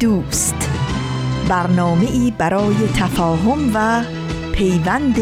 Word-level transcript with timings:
دوست. 0.00 0.70
برنامه 1.48 2.06
ای 2.06 2.32
برای 2.38 2.88
تفاهم 2.96 3.70
و 3.74 4.04
پیوند 4.52 5.16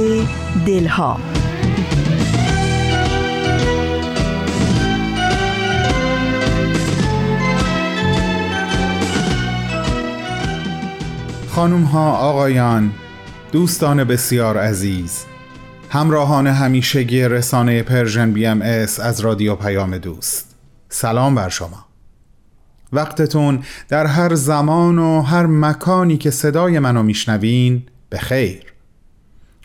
دلها. 0.66 1.20
خانم 11.48 11.82
ها 11.82 12.12
آقایان 12.12 12.92
دوستان 13.52 14.04
بسیار 14.04 14.58
عزیز 14.58 15.24
همراهان 15.90 16.46
همیشگی 16.46 17.22
رسانه 17.22 17.82
Persian 17.82 18.32
BMS 18.32 19.20
رادیو 19.20 19.54
پیام 19.54 19.98
دوست. 19.98 20.54
سلام 20.88 21.34
بر 21.34 21.48
شما. 21.48 21.85
وقتتون 22.92 23.62
در 23.88 24.06
هر 24.06 24.34
زمان 24.34 24.98
و 24.98 25.22
هر 25.22 25.46
مکانی 25.46 26.16
که 26.16 26.30
صدای 26.30 26.78
منو 26.78 27.02
میشنوین 27.02 27.82
به 28.10 28.18
خیر 28.18 28.72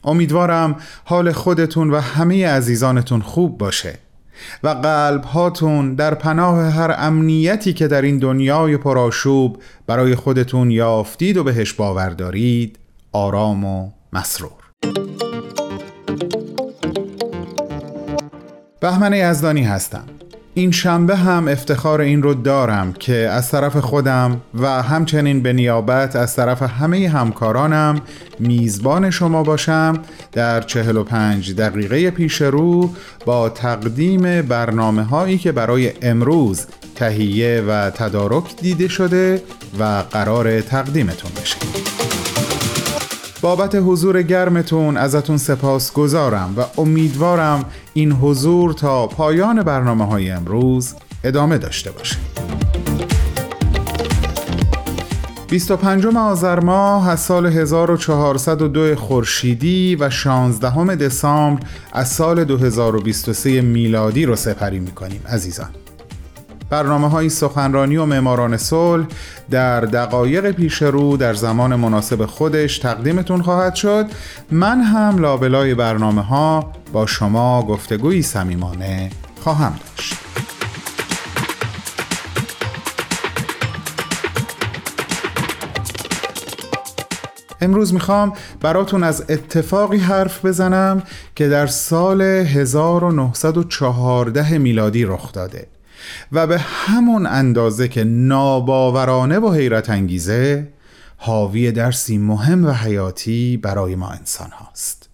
امیدوارم 0.04 0.76
حال 1.06 1.32
خودتون 1.32 1.92
و 1.92 2.00
همه 2.00 2.48
عزیزانتون 2.48 3.22
خوب 3.22 3.58
باشه 3.58 3.98
و 4.64 4.70
قلب 4.70 5.24
هاتون 5.24 5.96
در 5.96 6.14
پناه 6.14 6.70
هر 6.70 6.96
امنیتی 6.98 7.74
که 7.74 7.88
در 7.88 8.02
این 8.02 8.20
دنیای 8.20 8.78
پرآشوب 8.78 9.58
برای 9.88 10.16
خودتون 10.16 10.72
یافتید 10.72 11.38
و 11.38 11.44
بهش 11.44 11.74
باور 11.74 12.10
دارید 12.10 12.80
آرام 13.12 13.66
و 13.66 13.92
مسرور. 14.14 14.52
بهمن 18.80 19.14
یزدانی 19.14 19.64
هستم. 19.64 20.06
این 20.54 20.72
شنبه 20.72 21.16
هم 21.16 21.48
افتخار 21.48 22.02
این 22.02 22.24
رو 22.24 22.34
دارم 22.34 22.94
که 22.94 23.14
از 23.16 23.52
طرف 23.52 23.78
خودم 23.78 24.42
و 24.54 24.82
همچنین 24.82 25.42
به 25.42 25.54
نیابت 25.54 26.16
از 26.16 26.36
طرف 26.36 26.62
همه 26.62 27.10
همکارانم 27.10 28.02
میزبان 28.40 29.10
شما 29.10 29.44
باشم 29.44 30.00
در 30.32 30.62
45 30.62 31.56
دقیقه 31.56 32.12
پیش 32.12 32.42
رو 32.42 32.90
با 33.26 33.50
تقدیم 33.50 34.42
برنامه 34.42 35.04
هایی 35.04 35.38
که 35.38 35.52
برای 35.52 35.92
امروز 36.02 36.66
تهیه 36.96 37.64
و 37.68 37.90
تدارک 37.90 38.56
دیده 38.62 38.88
شده 38.88 39.44
و 39.80 40.04
قرار 40.12 40.62
تقدیمتون 40.62 41.32
بشه. 41.42 41.91
بابت 43.42 43.76
حضور 43.76 44.22
گرمتون 44.22 44.98
ازتون 44.98 45.38
سپاس 45.38 45.94
گذارم 45.94 46.54
و 46.58 46.82
امیدوارم 46.82 47.66
این 47.94 48.12
حضور 48.12 48.74
تا 48.74 49.08
پایان 49.08 49.64
برنامه 49.64 50.06
های 50.06 50.32
امروز 50.32 50.96
ادامه 51.24 51.58
داشته 51.58 51.92
باشه. 51.92 52.16
25 55.50 56.06
آذر 56.06 56.60
ماه 56.60 57.10
از 57.10 57.20
سال 57.20 57.46
1402 57.46 58.96
خورشیدی 58.96 59.96
و 59.96 60.10
16 60.10 60.96
دسامبر 60.96 61.64
از 61.94 62.10
سال 62.10 62.44
2023 62.44 63.62
میلادی 63.62 64.26
رو 64.26 64.36
سپری 64.36 64.80
می‌کنیم 64.80 65.22
عزیزان. 65.28 65.81
برنامه 66.72 67.10
های 67.10 67.30
سخنرانی 67.30 67.98
و 67.98 68.06
معماران 68.06 68.58
صلح 68.58 69.06
در 69.50 69.82
دقایق 69.82 70.52
پیش 70.52 70.82
رو 70.82 71.18
در 71.18 71.34
زمان 71.34 71.76
مناسب 71.76 72.26
خودش 72.26 72.80
تقدیمتون 72.80 73.42
خواهد 73.42 73.76
شد. 73.76 74.06
من 74.52 74.82
هم 74.82 75.18
لابلای 75.18 75.76
برنامه 75.76 76.22
ها 76.22 76.72
با 76.94 77.06
شما 77.06 77.64
گفتگوی 77.64 78.22
صمیمانه 78.22 79.10
خواهم 79.44 79.80
داشت. 79.98 80.16
امروز 87.62 87.94
می‌خوام 87.94 88.34
براتون 88.62 89.04
از 89.04 89.26
اتفاقی 89.30 89.98
حرف 89.98 90.46
بزنم 90.46 91.04
که 91.36 91.48
در 91.48 91.68
سال 91.68 92.22
1914 92.22 94.58
میلادی 94.58 95.06
رخ 95.06 95.32
داده. 95.32 95.68
و 96.32 96.48
به 96.48 96.60
همون 96.60 97.26
اندازه 97.26 97.88
که 97.88 98.04
ناباورانه 98.04 99.40
و 99.40 99.54
حیرت 99.54 99.90
انگیزه 99.90 100.68
حاوی 101.18 101.72
درسی 101.72 102.18
مهم 102.18 102.66
و 102.66 102.72
حیاتی 102.72 103.58
برای 103.58 103.96
ما 103.96 104.10
انسان 104.10 104.50
هاست. 104.50 105.10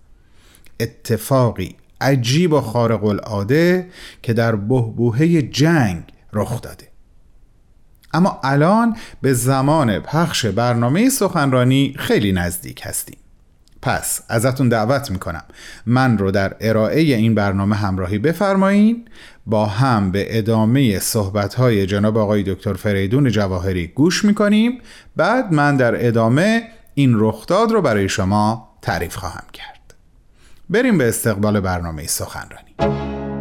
اتفاقی 0.79 1.75
عجیب 2.01 2.53
و 2.53 2.61
خارق 2.61 3.03
العاده 3.03 3.89
که 4.23 4.33
در 4.33 4.55
بهبوهه 4.55 5.41
جنگ 5.41 6.03
رخ 6.33 6.61
داده. 6.61 6.87
اما 8.13 8.39
الان 8.43 8.97
به 9.21 9.33
زمان 9.33 9.99
پخش 9.99 10.45
برنامه 10.45 11.09
سخنرانی 11.09 11.95
خیلی 11.97 12.31
نزدیک 12.31 12.81
هستیم. 12.83 13.17
پس 13.87 14.21
ازتون 14.29 14.69
دعوت 14.69 15.11
می‌کنم. 15.11 15.43
من 15.85 16.17
رو 16.17 16.31
در 16.31 16.55
ارائه 16.59 16.99
این 16.99 17.35
برنامه 17.35 17.75
همراهی 17.75 18.17
بفرمایین. 18.17 19.05
با 19.45 19.65
هم 19.65 20.11
به 20.11 20.37
ادامه 20.37 20.99
صحبتهای 20.99 21.85
جناب 21.85 22.17
آقای 22.17 22.43
دکتر 22.43 22.73
فریدون 22.73 23.29
جواهری 23.29 23.87
گوش 23.87 24.25
می‌کنیم. 24.25 24.81
بعد 25.15 25.53
من 25.53 25.77
در 25.77 26.07
ادامه 26.07 26.63
این 26.93 27.13
رخداد 27.19 27.71
رو 27.71 27.81
برای 27.81 28.09
شما 28.09 28.69
تعریف 28.81 29.15
خواهم 29.15 29.43
کرد. 29.53 29.93
بریم 30.69 30.97
به 30.97 31.07
استقبال 31.07 31.59
برنامه 31.59 32.07
سخنرانی. 32.07 33.36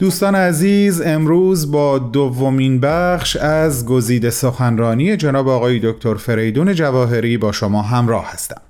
دوستان 0.00 0.34
عزیز 0.34 1.00
امروز 1.00 1.70
با 1.70 1.98
دومین 1.98 2.80
بخش 2.80 3.36
از 3.36 3.86
گزیده 3.86 4.30
سخنرانی 4.30 5.16
جناب 5.16 5.48
آقای 5.48 5.80
دکتر 5.82 6.14
فریدون 6.14 6.74
جواهری 6.74 7.36
با 7.38 7.52
شما 7.52 7.82
همراه 7.82 8.32
هستم. 8.32 8.60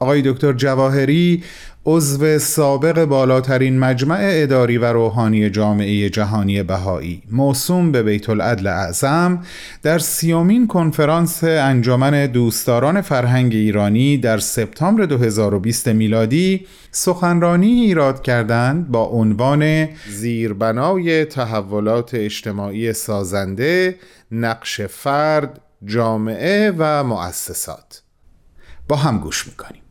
آقای 0.00 0.22
دکتر 0.22 0.52
جواهری 0.52 1.42
عضو 1.90 2.38
سابق 2.38 3.04
بالاترین 3.04 3.78
مجمع 3.78 4.18
اداری 4.22 4.78
و 4.78 4.84
روحانی 4.84 5.50
جامعه 5.50 6.10
جهانی 6.10 6.62
بهایی. 6.62 7.22
موسوم 7.30 7.92
به 7.92 8.02
بیت 8.02 8.30
العدل 8.30 8.66
اعظم. 8.66 9.42
در 9.82 9.98
سیومین 9.98 10.66
کنفرانس 10.66 11.44
انجمن 11.44 12.26
دوستداران 12.26 13.00
فرهنگ 13.00 13.54
ایرانی 13.54 14.18
در 14.18 14.38
سپتامبر 14.38 15.04
2020 15.04 15.88
میلادی 15.88 16.66
سخنرانی 16.90 17.80
ایراد 17.80 18.22
کردند 18.22 18.88
با 18.88 19.04
عنوان 19.04 19.88
زیربنای 20.08 21.24
تحولات 21.24 22.14
اجتماعی 22.14 22.92
سازنده 22.92 23.96
نقش 24.32 24.80
فرد 24.80 25.60
جامعه 25.84 26.72
و 26.78 27.04
مؤسسات. 27.04 28.02
با 28.88 28.96
هم 28.96 29.18
گوش 29.18 29.46
می‌کنیم. 29.46 29.82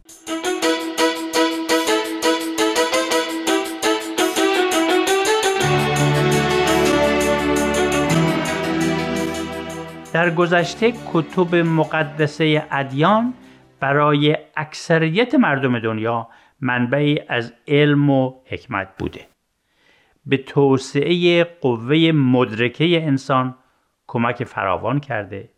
در 10.14 10.30
گذشته 10.30 10.94
کتب 11.14 11.56
مقدسه 11.56 12.68
ادیان 12.72 13.34
برای 13.80 14.38
اکثریت 14.56 15.36
مردم 15.36 15.80
دنیا 15.80 16.28
منبعی 16.62 17.20
از 17.28 17.54
علم 17.68 18.10
و 18.10 18.34
حکمت 18.46 18.98
بوده. 18.98 19.28
به 20.26 20.38
توسعه 20.38 21.44
قوه 21.44 22.12
مدرکه 22.12 23.04
انسان 23.04 23.56
کمک 24.08 24.44
فراوان 24.44 25.00
کرده 25.00 25.50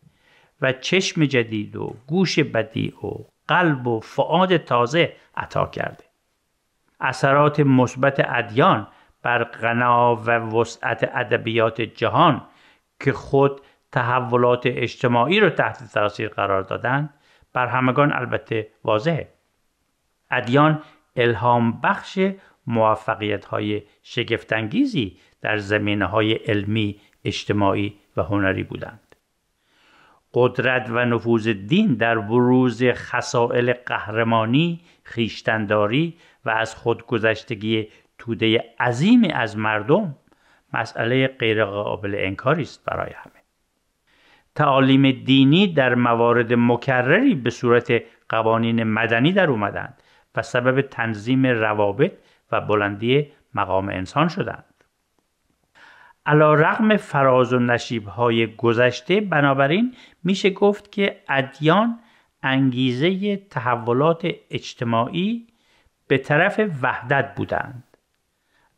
و 0.62 0.74
چشم 0.74 1.26
جدید 1.26 1.76
و 1.76 1.96
گوش 2.08 2.40
بدی 2.40 2.94
و 3.04 3.08
قلب 3.48 3.88
و 3.88 4.00
فعاد 4.00 4.58
تازه 4.58 5.14
عطا 5.38 5.66
کرده. 5.66 6.04
اثرات 7.00 7.60
مثبت 7.60 8.26
ادیان 8.30 8.88
بر 9.24 9.44
غنا 9.44 10.16
و 10.16 10.30
وسعت 10.32 11.12
ادبیات 11.14 11.82
جهان 11.82 12.42
که 13.00 13.14
خود 13.14 13.62
تحولات 13.92 14.62
اجتماعی 14.66 15.40
رو 15.40 15.50
تحت 15.50 15.94
تاثیر 15.94 16.30
قرار 16.30 16.62
دادن 16.62 17.10
بر 17.54 17.68
همگان 17.68 18.14
البته 18.14 18.68
واضحه 18.84 19.28
ادیان 20.32 20.82
الهام 21.16 21.82
بخش 21.82 22.20
موفقیت 22.68 23.46
های 23.46 23.84
شگفتانگیزی 24.04 25.18
در 25.42 25.58
زمینه 25.58 26.06
های 26.06 26.34
علمی، 26.34 27.00
اجتماعی 27.26 27.96
و 28.18 28.24
هنری 28.24 28.64
بودند. 28.64 29.16
قدرت 30.34 30.90
و 30.90 31.06
نفوذ 31.06 31.48
دین 31.48 31.94
در 31.94 32.20
بروز 32.20 32.84
خسائل 32.84 33.74
قهرمانی، 33.74 34.82
خیشتنداری 35.04 36.18
و 36.46 36.50
از 36.50 36.76
خودگذشتگی 36.76 37.88
توده 38.18 38.76
عظیمی 38.80 39.32
از 39.32 39.58
مردم 39.58 40.16
مسئله 40.74 41.28
غیرقابل 41.28 42.16
انکاری 42.18 42.62
است 42.62 42.86
برای 42.86 43.12
همه. 43.14 43.39
تعالیم 44.56 45.12
دینی 45.12 45.74
در 45.74 45.96
موارد 45.96 46.54
مکرری 46.54 47.36
به 47.36 47.50
صورت 47.50 48.02
قوانین 48.30 48.84
مدنی 48.84 49.34
در 49.34 49.50
اومدند 49.50 50.04
و 50.36 50.42
سبب 50.42 50.82
تنظیم 50.82 51.46
روابط 51.46 52.12
و 52.52 52.62
بلندی 52.62 53.32
مقام 53.54 53.90
انسان 53.90 54.28
شدند. 54.28 54.66
علا 56.26 56.54
رقم 56.54 56.98
فراز 56.98 57.54
و 57.54 57.60
نشیب 57.60 58.08
های 58.08 58.56
گذشته 58.56 59.22
بنابراین 59.22 59.96
میشه 60.24 60.50
گفت 60.50 60.92
که 60.92 61.22
ادیان 61.30 62.00
انگیزه 62.44 63.38
تحولات 63.38 64.28
اجتماعی 64.52 65.48
به 66.08 66.18
طرف 66.18 66.62
وحدت 66.82 67.36
بودند. 67.36 67.84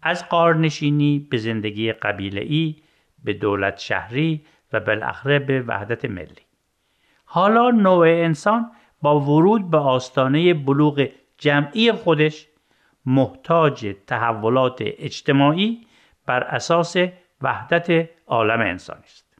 از 0.02 0.30
قارنشینی 0.30 1.28
به 1.30 1.38
زندگی 1.38 1.92
قبیله 1.94 2.76
به 3.24 3.34
دولت 3.34 3.80
شهری 3.80 4.46
و 4.74 4.80
بالاخره 4.80 5.40
به 5.40 5.62
وحدت 5.62 6.06
ملی. 6.06 6.46
حالا 7.26 7.70
نوع 7.70 8.08
انسان 8.08 8.72
با 9.02 9.20
ورود 9.20 9.70
به 9.70 9.78
آستانه 9.78 10.54
بلوغ 10.54 11.08
جمعی 11.38 11.92
خودش 11.92 12.48
محتاج 13.06 13.96
تحولات 14.08 14.78
اجتماعی 14.82 15.88
بر 16.26 16.44
اساس 16.44 16.96
وحدت 17.42 18.10
عالم 18.28 18.60
انسانی 18.60 19.04
است. 19.04 19.38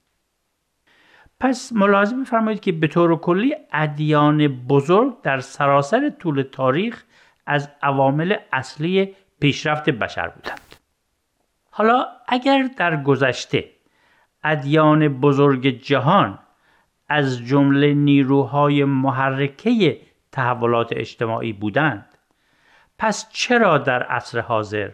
پس 1.40 1.72
ملاحظه 1.74 2.16
بفرمایید 2.16 2.60
که 2.60 2.72
به 2.72 2.88
طور 2.88 3.20
کلی 3.20 3.56
ادیان 3.74 4.48
بزرگ 4.48 5.22
در 5.22 5.40
سراسر 5.40 6.10
طول 6.10 6.42
تاریخ 6.42 7.04
از 7.46 7.70
عوامل 7.82 8.36
اصلی 8.54 9.16
پیشرفت 9.40 9.90
بشر 9.90 10.28
بودند. 10.28 10.76
حالا 11.72 12.06
اگر 12.28 12.70
در 12.78 13.04
گذشته 13.04 13.70
ادیان 14.44 15.08
بزرگ 15.08 15.68
جهان 15.68 16.40
از 17.10 17.46
جمله 17.46 17.94
نیروهای 17.94 18.84
محرکه 18.84 20.02
تحولات 20.32 20.90
اجتماعی 20.92 21.54
بودند. 21.54 22.18
پس 22.98 23.30
چرا 23.32 23.78
در 23.78 24.04
عصر 24.04 24.40
حاضر 24.40 24.92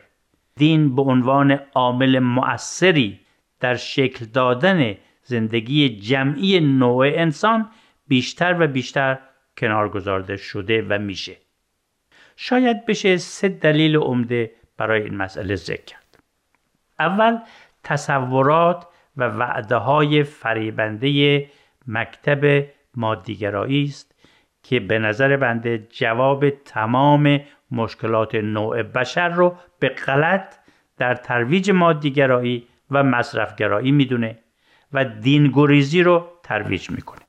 دین 0.55 0.95
به 0.95 1.01
عنوان 1.01 1.51
عامل 1.51 2.19
مؤثری 2.19 3.19
در 3.59 3.75
شکل 3.75 4.25
دادن 4.25 4.95
زندگی 5.23 6.00
جمعی 6.00 6.59
نوع 6.59 7.05
انسان 7.07 7.69
بیشتر 8.07 8.55
و 8.59 8.67
بیشتر 8.67 9.19
کنار 9.57 9.89
گذارده 9.89 10.38
شده 10.38 10.85
و 10.89 10.97
میشه؟ 10.97 11.38
شاید 12.35 12.85
بشه 12.85 13.17
سه 13.17 13.50
دلیل 13.50 13.95
عمده 13.95 14.51
برای 14.77 15.03
این 15.03 15.17
مسئله 15.17 15.55
ذکر 15.55 15.85
کرد. 15.85 16.19
اول 17.00 17.38
تصورات 17.83 18.88
و 19.17 19.23
وعده 19.23 19.75
های 19.75 20.23
فریبنده 20.23 21.49
مکتب 21.87 22.65
مادیگرایی 22.95 23.83
است 23.83 24.15
که 24.63 24.79
به 24.79 24.99
نظر 24.99 25.37
بنده 25.37 25.87
جواب 25.89 26.49
تمام 26.49 27.39
مشکلات 27.71 28.35
نوع 28.35 28.83
بشر 28.83 29.29
رو 29.29 29.55
به 29.79 29.89
غلط 29.89 30.55
در 30.97 31.15
ترویج 31.15 31.71
مادیگرایی 31.71 32.67
و 32.91 33.03
مصرفگرایی 33.03 33.91
می‌دونه 33.91 34.39
و 34.93 35.05
دینگریزی 35.05 36.03
رو 36.03 36.27
ترویج 36.43 36.89
می‌کنه. 36.89 37.21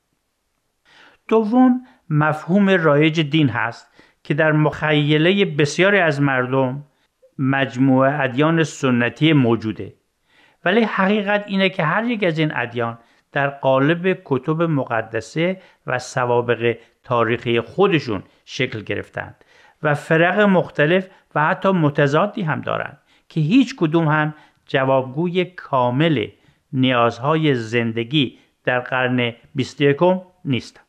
دوم 1.27 1.81
مفهوم 2.09 2.69
رایج 2.69 3.21
دین 3.21 3.49
هست 3.49 4.03
که 4.23 4.33
در 4.33 4.51
مخیله 4.51 5.45
بسیاری 5.45 5.99
از 5.99 6.21
مردم 6.21 6.83
مجموعه 7.39 8.21
ادیان 8.21 8.63
سنتی 8.63 9.33
موجوده. 9.33 9.93
ولی 10.65 10.83
حقیقت 10.83 11.43
اینه 11.47 11.69
که 11.69 11.83
هر 11.83 12.05
یک 12.05 12.23
از 12.23 12.39
این 12.39 12.51
ادیان 12.55 12.97
در 13.31 13.49
قالب 13.49 14.17
کتب 14.25 14.61
مقدسه 14.61 15.61
و 15.87 15.99
سوابق 15.99 16.77
تاریخی 17.03 17.61
خودشون 17.61 18.23
شکل 18.45 18.81
گرفتند 18.81 19.45
و 19.83 19.93
فرق 19.93 20.39
مختلف 20.39 21.07
و 21.35 21.45
حتی 21.45 21.69
متضادی 21.69 22.41
هم 22.41 22.61
دارند 22.61 22.97
که 23.29 23.41
هیچ 23.41 23.75
کدوم 23.75 24.07
هم 24.07 24.33
جوابگوی 24.65 25.45
کامل 25.45 26.27
نیازهای 26.73 27.55
زندگی 27.55 28.37
در 28.63 28.79
قرن 28.79 29.33
21 29.55 29.97
نیستند. 30.45 30.85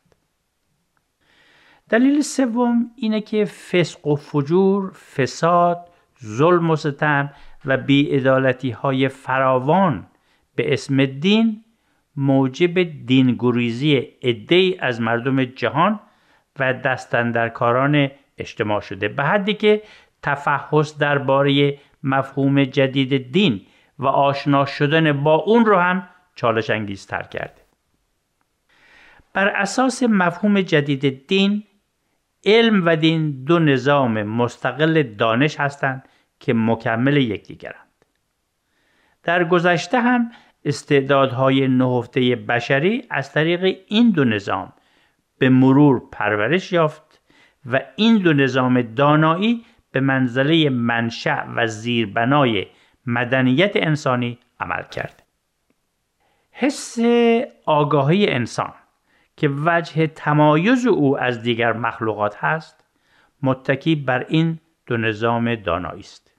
دلیل 1.89 2.21
سوم 2.21 2.91
اینه 2.95 3.21
که 3.21 3.45
فسق 3.45 4.07
و 4.07 4.15
فجور، 4.15 4.91
فساد، 4.91 5.89
ظلم 6.25 6.69
و 6.69 6.75
ستم 6.75 7.33
و 7.65 7.77
بیعدالتی 7.77 8.71
های 8.71 9.07
فراوان 9.07 10.07
به 10.55 10.73
اسم 10.73 11.05
دین 11.05 11.63
موجب 12.15 12.83
دینگریزی 13.05 13.95
عده 14.23 14.75
از 14.79 15.01
مردم 15.01 15.43
جهان 15.43 15.99
و 16.59 16.73
دستندرکاران 16.73 18.09
اجتماع 18.37 18.81
شده. 18.81 19.07
به 19.07 19.23
حدی 19.23 19.53
که 19.53 19.81
تفحص 20.21 20.97
درباره 20.97 21.79
مفهوم 22.03 22.63
جدید 22.63 23.31
دین 23.31 23.61
و 23.99 24.07
آشنا 24.07 24.65
شدن 24.65 25.23
با 25.23 25.35
اون 25.35 25.65
رو 25.65 25.77
هم 25.77 26.07
چالش 26.35 26.69
انگیزتر 26.69 27.23
کرده. 27.23 27.61
بر 29.33 29.47
اساس 29.47 30.03
مفهوم 30.03 30.61
جدید 30.61 31.27
دین 31.27 31.63
علم 32.45 32.85
و 32.85 32.95
دین 32.95 33.43
دو 33.43 33.59
نظام 33.59 34.23
مستقل 34.23 35.03
دانش 35.03 35.59
هستند 35.59 36.03
که 36.41 36.53
مکمل 36.53 37.17
یکدیگرند 37.17 38.05
در 39.23 39.43
گذشته 39.43 40.01
هم 40.01 40.31
استعدادهای 40.65 41.67
نهفته 41.67 42.35
بشری 42.35 43.05
از 43.09 43.33
طریق 43.33 43.77
این 43.87 44.09
دو 44.09 44.23
نظام 44.25 44.73
به 45.37 45.49
مرور 45.49 46.01
پرورش 46.11 46.71
یافت 46.71 47.21
و 47.65 47.81
این 47.95 48.17
دو 48.17 48.33
نظام 48.33 48.81
دانایی 48.81 49.65
به 49.91 49.99
منزله 49.99 50.69
منشأ 50.69 51.45
و 51.55 51.67
زیربنای 51.67 52.67
مدنیت 53.05 53.71
انسانی 53.75 54.37
عمل 54.59 54.83
کرد. 54.83 55.23
حس 56.51 56.97
آگاهی 57.65 58.27
انسان 58.27 58.73
که 59.37 59.49
وجه 59.65 60.07
تمایز 60.07 60.87
او 60.87 61.19
از 61.19 61.41
دیگر 61.41 61.73
مخلوقات 61.73 62.35
هست 62.37 62.85
متکی 63.43 63.95
بر 63.95 64.25
این 64.29 64.59
دو 64.85 64.97
نظام 64.97 65.55
دانایی 65.55 65.99
است 65.99 66.30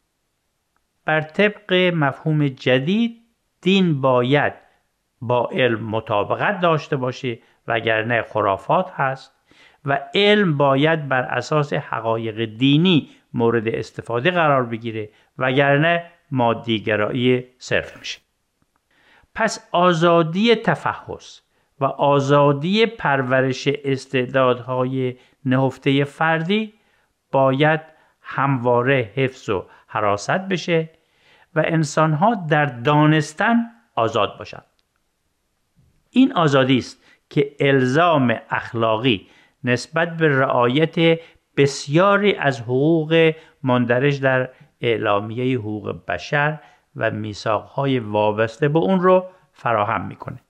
بر 1.04 1.20
طبق 1.20 1.72
مفهوم 1.94 2.48
جدید 2.48 3.22
دین 3.60 4.00
باید 4.00 4.52
با 5.20 5.48
علم 5.52 5.84
مطابقت 5.84 6.60
داشته 6.60 6.96
باشه 6.96 7.38
وگرنه 7.66 8.22
خرافات 8.22 8.90
هست 8.90 9.32
و 9.84 10.00
علم 10.14 10.56
باید 10.56 11.08
بر 11.08 11.22
اساس 11.22 11.72
حقایق 11.72 12.44
دینی 12.44 13.08
مورد 13.34 13.68
استفاده 13.68 14.30
قرار 14.30 14.66
بگیره 14.66 15.10
وگرنه 15.38 16.10
مادیگرایی 16.30 17.44
صرف 17.58 17.98
میشه. 17.98 18.20
پس 19.34 19.68
آزادی 19.72 20.54
تفحص 20.54 21.40
و 21.80 21.84
آزادی 21.84 22.86
پرورش 22.86 23.68
استعدادهای 23.84 25.16
نهفته 25.44 26.04
فردی 26.04 26.74
باید 27.32 27.80
همواره 28.22 29.12
حفظ 29.14 29.48
و 29.48 29.66
حراست 29.92 30.30
بشه 30.30 30.90
و 31.54 31.62
انسانها 31.66 32.34
در 32.34 32.66
دانستن 32.66 33.56
آزاد 33.94 34.38
باشند. 34.38 34.64
این 36.10 36.32
آزادی 36.32 36.78
است 36.78 37.04
که 37.30 37.56
الزام 37.60 38.36
اخلاقی 38.50 39.28
نسبت 39.64 40.16
به 40.16 40.28
رعایت 40.28 41.20
بسیاری 41.56 42.34
از 42.34 42.60
حقوق 42.60 43.32
مندرج 43.62 44.20
در 44.20 44.48
اعلامیه 44.80 45.58
حقوق 45.58 46.04
بشر 46.08 46.60
و 46.96 47.10
میثاقهای 47.10 47.98
وابسته 47.98 48.68
به 48.68 48.78
اون 48.78 49.00
رو 49.00 49.26
فراهم 49.52 50.06
می‌کنه. 50.06 50.40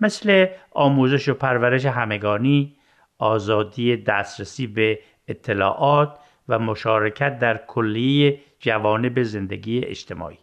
مثل 0.00 0.46
آموزش 0.70 1.28
و 1.28 1.34
پرورش 1.34 1.86
همگانی 1.86 2.76
آزادی 3.18 3.96
دسترسی 3.96 4.66
به 4.66 4.98
اطلاعات 5.28 6.18
و 6.52 6.58
مشارکت 6.58 7.38
در 7.38 7.56
کلیه 7.66 8.40
جوانب 8.58 9.22
زندگی 9.22 9.84
اجتماعی 9.84 10.38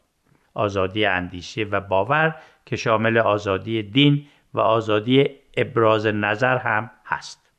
آزادی 0.54 1.06
اندیشه 1.06 1.64
و 1.64 1.80
باور 1.80 2.36
که 2.66 2.76
شامل 2.76 3.18
آزادی 3.18 3.84
دین 3.84 4.26
و 4.54 4.60
آزادی 4.60 5.30
ابراز 5.58 6.08
نظر 6.08 6.58
هم 6.58 6.92
هست 7.06 7.50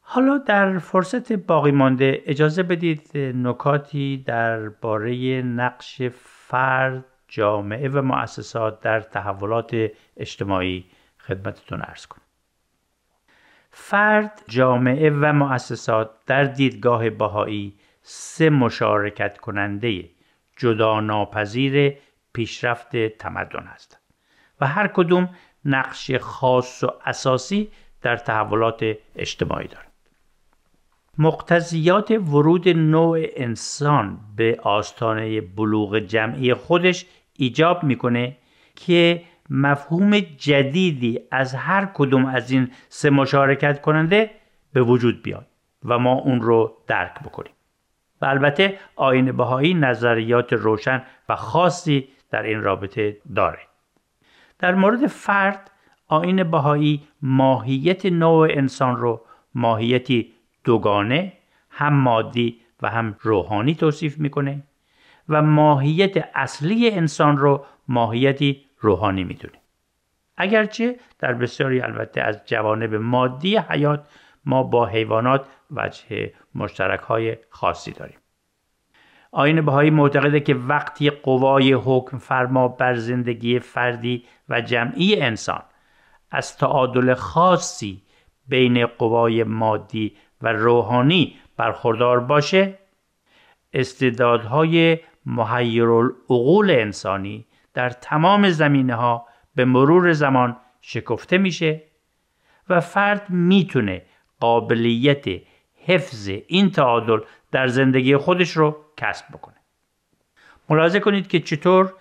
حالا 0.00 0.38
در 0.38 0.78
فرصت 0.78 1.32
باقی 1.32 1.70
مانده 1.70 2.22
اجازه 2.26 2.62
بدید 2.62 3.18
نکاتی 3.18 4.24
درباره 4.26 5.42
نقش 5.42 6.02
فرد، 6.02 7.04
جامعه 7.28 7.88
و 7.88 8.02
مؤسسات 8.02 8.80
در 8.80 9.00
تحولات 9.00 9.90
اجتماعی 10.16 10.84
خدمتتون 11.18 11.82
ارز 11.82 12.06
کنم. 12.06 12.29
فرد، 13.70 14.42
جامعه 14.48 15.10
و 15.10 15.32
مؤسسات 15.32 16.10
در 16.26 16.44
دیدگاه 16.44 17.10
بهایی 17.10 17.74
سه 18.02 18.50
مشارکت 18.50 19.38
کننده 19.38 20.04
جدا 20.56 21.00
ناپذیر 21.00 21.96
پیشرفت 22.32 22.96
تمدن 22.96 23.62
هستند 23.66 24.00
و 24.60 24.66
هر 24.66 24.86
کدوم 24.86 25.28
نقش 25.64 26.10
خاص 26.10 26.84
و 26.84 26.90
اساسی 27.06 27.70
در 28.02 28.16
تحولات 28.16 28.94
اجتماعی 29.16 29.68
دارند. 29.68 29.90
مقتضیات 31.18 32.10
ورود 32.10 32.68
نوع 32.68 33.26
انسان 33.36 34.20
به 34.36 34.58
آستانه 34.62 35.40
بلوغ 35.40 35.98
جمعی 35.98 36.54
خودش 36.54 37.06
ایجاب 37.36 37.84
می‌کنه 37.84 38.36
که 38.76 39.22
مفهوم 39.50 40.20
جدیدی 40.20 41.20
از 41.30 41.54
هر 41.54 41.88
کدوم 41.94 42.26
از 42.26 42.50
این 42.50 42.70
سه 42.88 43.10
مشارکت 43.10 43.80
کننده 43.80 44.30
به 44.72 44.82
وجود 44.82 45.22
بیاد 45.22 45.46
و 45.84 45.98
ما 45.98 46.12
اون 46.12 46.40
رو 46.40 46.76
درک 46.86 47.20
بکنیم. 47.20 47.52
و 48.22 48.26
البته 48.26 48.78
آین 48.96 49.32
بهایی 49.32 49.74
نظریات 49.74 50.52
روشن 50.52 51.02
و 51.28 51.36
خاصی 51.36 52.08
در 52.30 52.42
این 52.42 52.62
رابطه 52.62 53.16
داره. 53.34 53.58
در 54.58 54.74
مورد 54.74 55.06
فرد 55.06 55.70
آین 56.06 56.50
بهایی 56.50 57.02
ماهیت 57.22 58.06
نوع 58.06 58.48
انسان 58.50 58.96
رو 58.96 59.24
ماهیتی 59.54 60.32
دوگانه 60.64 61.32
هم 61.70 61.94
مادی 61.94 62.60
و 62.82 62.90
هم 62.90 63.16
روحانی 63.20 63.74
توصیف 63.74 64.18
می‌کنه 64.18 64.62
و 65.28 65.42
ماهیت 65.42 66.28
اصلی 66.34 66.90
انسان 66.90 67.36
رو 67.36 67.64
ماهیتی 67.88 68.66
روحانی 68.80 69.24
می‌دونه 69.24 69.58
اگرچه 70.36 70.96
در 71.18 71.32
بسیاری 71.32 71.80
البته 71.80 72.20
از 72.20 72.42
جوانب 72.46 72.94
مادی 72.94 73.56
حیات 73.56 74.08
ما 74.44 74.62
با 74.62 74.86
حیوانات 74.86 75.46
وجه 75.70 76.32
مشترک 76.54 77.00
های 77.00 77.36
خاصی 77.50 77.92
داریم. 77.92 78.18
آین 79.32 79.60
بهایی 79.64 79.90
معتقده 79.90 80.40
که 80.40 80.54
وقتی 80.54 81.10
قوای 81.10 81.72
حکم 81.72 82.18
فرما 82.18 82.68
بر 82.68 82.94
زندگی 82.94 83.58
فردی 83.58 84.24
و 84.48 84.60
جمعی 84.60 85.22
انسان 85.22 85.62
از 86.30 86.56
تعادل 86.56 87.14
خاصی 87.14 88.02
بین 88.48 88.86
قوای 88.86 89.44
مادی 89.44 90.16
و 90.42 90.52
روحانی 90.52 91.36
برخوردار 91.56 92.20
باشه 92.20 92.78
استعدادهای 93.72 94.98
محیرالعقول 95.26 96.70
انسانی 96.70 97.46
در 97.74 97.90
تمام 97.90 98.50
زمینه 98.50 98.94
ها 98.94 99.26
به 99.54 99.64
مرور 99.64 100.12
زمان 100.12 100.56
شکفته 100.80 101.38
میشه 101.38 101.82
و 102.68 102.80
فرد 102.80 103.30
می‌تونه 103.30 104.02
قابلیت 104.40 105.24
حفظ 105.86 106.30
این 106.46 106.70
تعادل 106.70 107.18
در 107.52 107.66
زندگی 107.66 108.16
خودش 108.16 108.50
رو 108.50 108.76
کسب 108.96 109.24
بکنه. 109.32 109.56
ملاحظه 110.68 111.00
کنید 111.00 111.28
که 111.28 111.40
چطور 111.40 111.94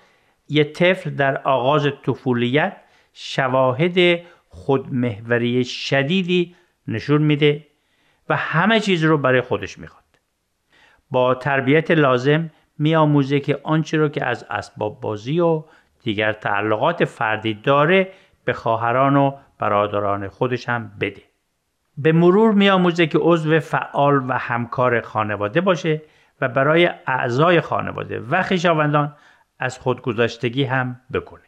یه 0.50 0.64
طفل 0.64 1.10
در 1.10 1.38
آغاز 1.38 1.88
طفولیت 2.06 2.78
شواهد 3.14 4.20
خودمهوری 4.50 5.66
شدیدی 5.66 6.56
نشون 6.88 7.22
میده 7.22 7.68
و 8.30 8.36
همه 8.36 8.80
چیز 8.80 9.04
رو 9.04 9.18
برای 9.18 9.42
خودش 9.42 9.78
می‌خواد. 9.78 10.04
با 11.12 11.36
تربیت 11.36 11.92
لازم 11.92 12.50
میآموزه 12.80 13.40
که 13.40 13.60
آنچه 13.64 13.98
رو 13.98 14.10
که 14.10 14.26
از 14.26 14.46
اسباب 14.50 15.02
بازی 15.02 15.40
و 15.40 15.64
دیگر 16.04 16.34
تعلقات 16.34 17.06
فردی 17.06 17.54
داره 17.54 18.12
به 18.46 18.54
خواهران 18.54 19.16
و 19.16 19.38
برادران 19.60 20.28
خودش 20.28 20.70
هم 20.70 20.92
بده. 21.02 21.22
به 21.98 22.12
مرور 22.12 22.52
میآموزه 22.52 23.08
که 23.08 23.18
عضو 23.22 23.60
فعال 23.60 24.30
و 24.30 24.34
همکار 24.34 25.02
خانواده 25.02 25.62
باشه 25.62 26.02
و 26.42 26.48
برای 26.48 26.90
اعضای 27.08 27.62
خانواده 27.62 28.20
و 28.20 28.44
خویشاوندان 28.44 29.16
از 29.60 29.80
خودگذاشتگی 29.80 30.64
هم 30.64 31.02
بکنه. 31.14 31.44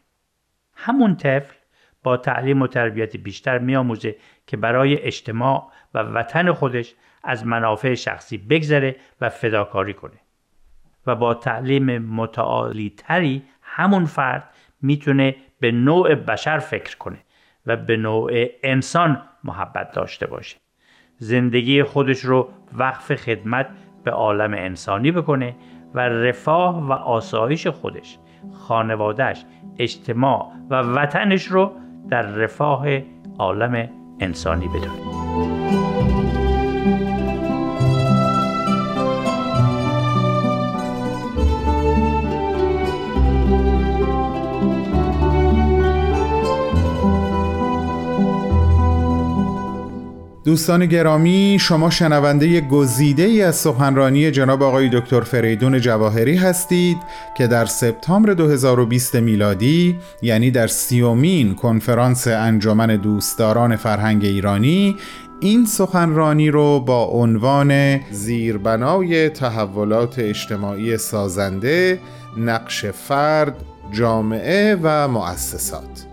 همون 0.74 1.16
طفل 1.16 1.54
با 2.02 2.16
تعلیم 2.16 2.62
و 2.62 2.66
تربیت 2.66 3.16
بیشتر 3.16 3.58
میآموزه 3.58 4.16
که 4.46 4.56
برای 4.56 5.02
اجتماع 5.02 5.70
و 5.94 5.98
وطن 5.98 6.52
خودش 6.52 6.94
از 7.24 7.46
منافع 7.46 7.94
شخصی 7.94 8.38
بگذره 8.38 8.96
و 9.20 9.28
فداکاری 9.28 9.94
کنه. 9.94 10.21
و 11.06 11.14
با 11.14 11.34
تعلیم 11.34 11.98
متعالی 11.98 12.94
تری 12.96 13.42
همون 13.62 14.04
فرد 14.04 14.44
می‌تونه 14.82 15.36
به 15.60 15.72
نوع 15.72 16.14
بشر 16.14 16.58
فکر 16.58 16.96
کنه 16.96 17.18
و 17.66 17.76
به 17.76 17.96
نوع 17.96 18.30
انسان 18.62 19.22
محبت 19.44 19.92
داشته 19.92 20.26
باشه. 20.26 20.56
زندگی 21.16 21.82
خودش 21.82 22.20
رو 22.20 22.48
وقف 22.72 23.14
خدمت 23.14 23.68
به 24.04 24.10
عالم 24.10 24.54
انسانی 24.54 25.12
بکنه 25.12 25.56
و 25.94 26.00
رفاه 26.00 26.88
و 26.88 26.92
آسایش 26.92 27.66
خودش 27.66 28.18
خانوادهش 28.52 29.44
اجتماع 29.78 30.52
و 30.70 30.82
وطنش 30.82 31.44
رو 31.44 31.72
در 32.08 32.22
رفاه 32.22 32.86
عالم 33.38 33.88
انسانی 34.20 34.68
بدونه. 34.68 35.21
دوستان 50.44 50.86
گرامی 50.86 51.56
شما 51.60 51.90
شنونده 51.90 52.60
گزیده 52.60 53.22
ای 53.22 53.42
از 53.42 53.56
سخنرانی 53.56 54.30
جناب 54.30 54.62
آقای 54.62 54.88
دکتر 54.92 55.20
فریدون 55.20 55.80
جواهری 55.80 56.36
هستید 56.36 56.96
که 57.36 57.46
در 57.46 57.64
سپتامبر 57.64 58.32
2020 58.32 59.14
میلادی 59.14 59.98
یعنی 60.22 60.50
در 60.50 60.66
سیومین 60.66 61.54
کنفرانس 61.54 62.26
انجمن 62.26 62.96
دوستداران 62.96 63.76
فرهنگ 63.76 64.24
ایرانی 64.24 64.96
این 65.40 65.66
سخنرانی 65.66 66.50
رو 66.50 66.80
با 66.80 67.04
عنوان 67.04 68.00
زیربنای 68.10 69.28
تحولات 69.28 70.18
اجتماعی 70.18 70.96
سازنده 70.96 71.98
نقش 72.36 72.86
فرد 72.86 73.56
جامعه 73.92 74.78
و 74.82 75.08
مؤسسات. 75.08 76.11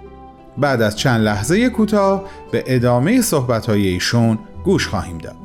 بعد 0.59 0.81
از 0.81 0.97
چند 0.97 1.21
لحظه 1.21 1.69
کوتاه 1.69 2.23
به 2.51 2.63
ادامه 2.67 3.21
صحبت‌های 3.21 3.87
ایشون 3.87 4.39
گوش 4.63 4.87
خواهیم 4.87 5.17
داد. 5.17 5.35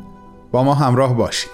با 0.53 0.63
ما 0.65 0.75
همراه 0.75 1.17
باشید. 1.17 1.51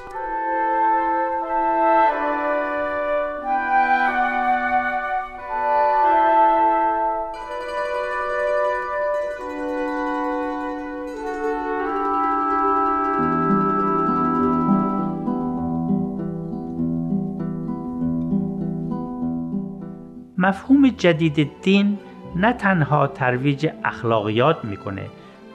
مفهوم 20.38 20.88
جدید 20.88 21.50
دین 21.62 21.98
نه 22.36 22.52
تنها 22.52 23.06
ترویج 23.06 23.68
اخلاقیات 23.84 24.64
می‌کنه 24.64 25.06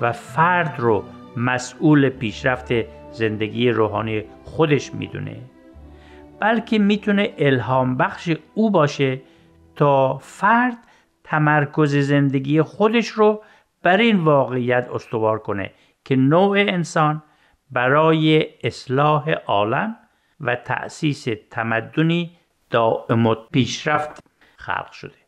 و 0.01 0.11
فرد 0.11 0.75
رو 0.77 1.03
مسئول 1.37 2.09
پیشرفت 2.09 2.73
زندگی 3.11 3.69
روحانی 3.69 4.23
خودش 4.43 4.93
می‌دونه 4.93 5.37
بلکه 6.39 6.79
می‌تونه 6.79 7.33
الهام 7.37 7.97
بخش 7.97 8.31
او 8.53 8.71
باشه 8.71 9.21
تا 9.75 10.17
فرد 10.17 10.77
تمرکز 11.23 11.95
زندگی 11.95 12.61
خودش 12.61 13.07
رو 13.07 13.43
بر 13.83 13.97
این 13.97 14.19
واقعیت 14.19 14.89
استوار 14.93 15.39
کنه 15.39 15.71
که 16.05 16.15
نوع 16.15 16.57
انسان 16.57 17.23
برای 17.71 18.45
اصلاح 18.63 19.31
عالم 19.31 19.95
و 20.41 20.55
تأسیس 20.55 21.27
تمدنی 21.51 22.31
دائم 22.69 23.35
پیشرفت 23.51 24.23
خلق 24.57 24.91
شده. 24.91 25.24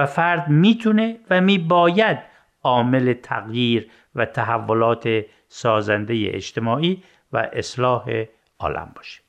و 0.00 0.06
فرد 0.06 0.48
می‌تونه 0.48 1.16
و 1.30 1.40
میباید 1.40 2.18
عامل 2.62 3.12
تغییر 3.12 3.90
و 4.14 4.24
تحولات 4.24 5.24
سازنده 5.48 6.14
اجتماعی 6.26 7.02
و 7.32 7.48
اصلاح 7.52 8.24
عالم 8.58 8.92
باشه. 8.96 9.20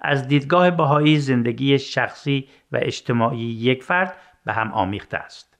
از 0.00 0.28
دیدگاه 0.28 0.70
بهایی 0.70 1.18
زندگی 1.18 1.78
شخصی 1.78 2.48
و 2.72 2.78
اجتماعی 2.82 3.38
یک 3.38 3.82
فرد 3.82 4.16
به 4.44 4.52
هم 4.52 4.72
آمیخته 4.72 5.16
است. 5.16 5.58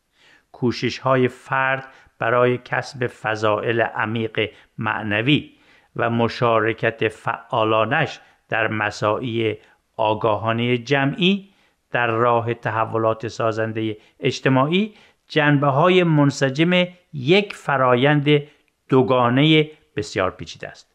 کوشش 0.53 0.99
های 0.99 1.29
فرد 1.29 1.87
برای 2.19 2.59
کسب 2.59 3.07
فضائل 3.07 3.81
عمیق 3.81 4.51
معنوی 4.79 5.51
و 5.97 6.11
مشارکت 6.11 7.09
فعالانش 7.09 8.21
در 8.49 8.69
مساعی 8.69 9.57
آگاهانه 9.97 10.79
جمعی 10.79 11.54
در 11.95 12.07
راه 12.07 12.55
تحولات 12.55 13.29
سازنده 13.29 13.97
اجتماعی 14.21 14.95
جنبه 15.29 15.67
های 15.67 16.03
منسجم 16.03 16.87
یک 17.13 17.55
فرایند 17.55 18.43
دوگانه 18.89 19.71
بسیار 19.97 20.31
پیچیده 20.31 20.69
است 20.69 20.95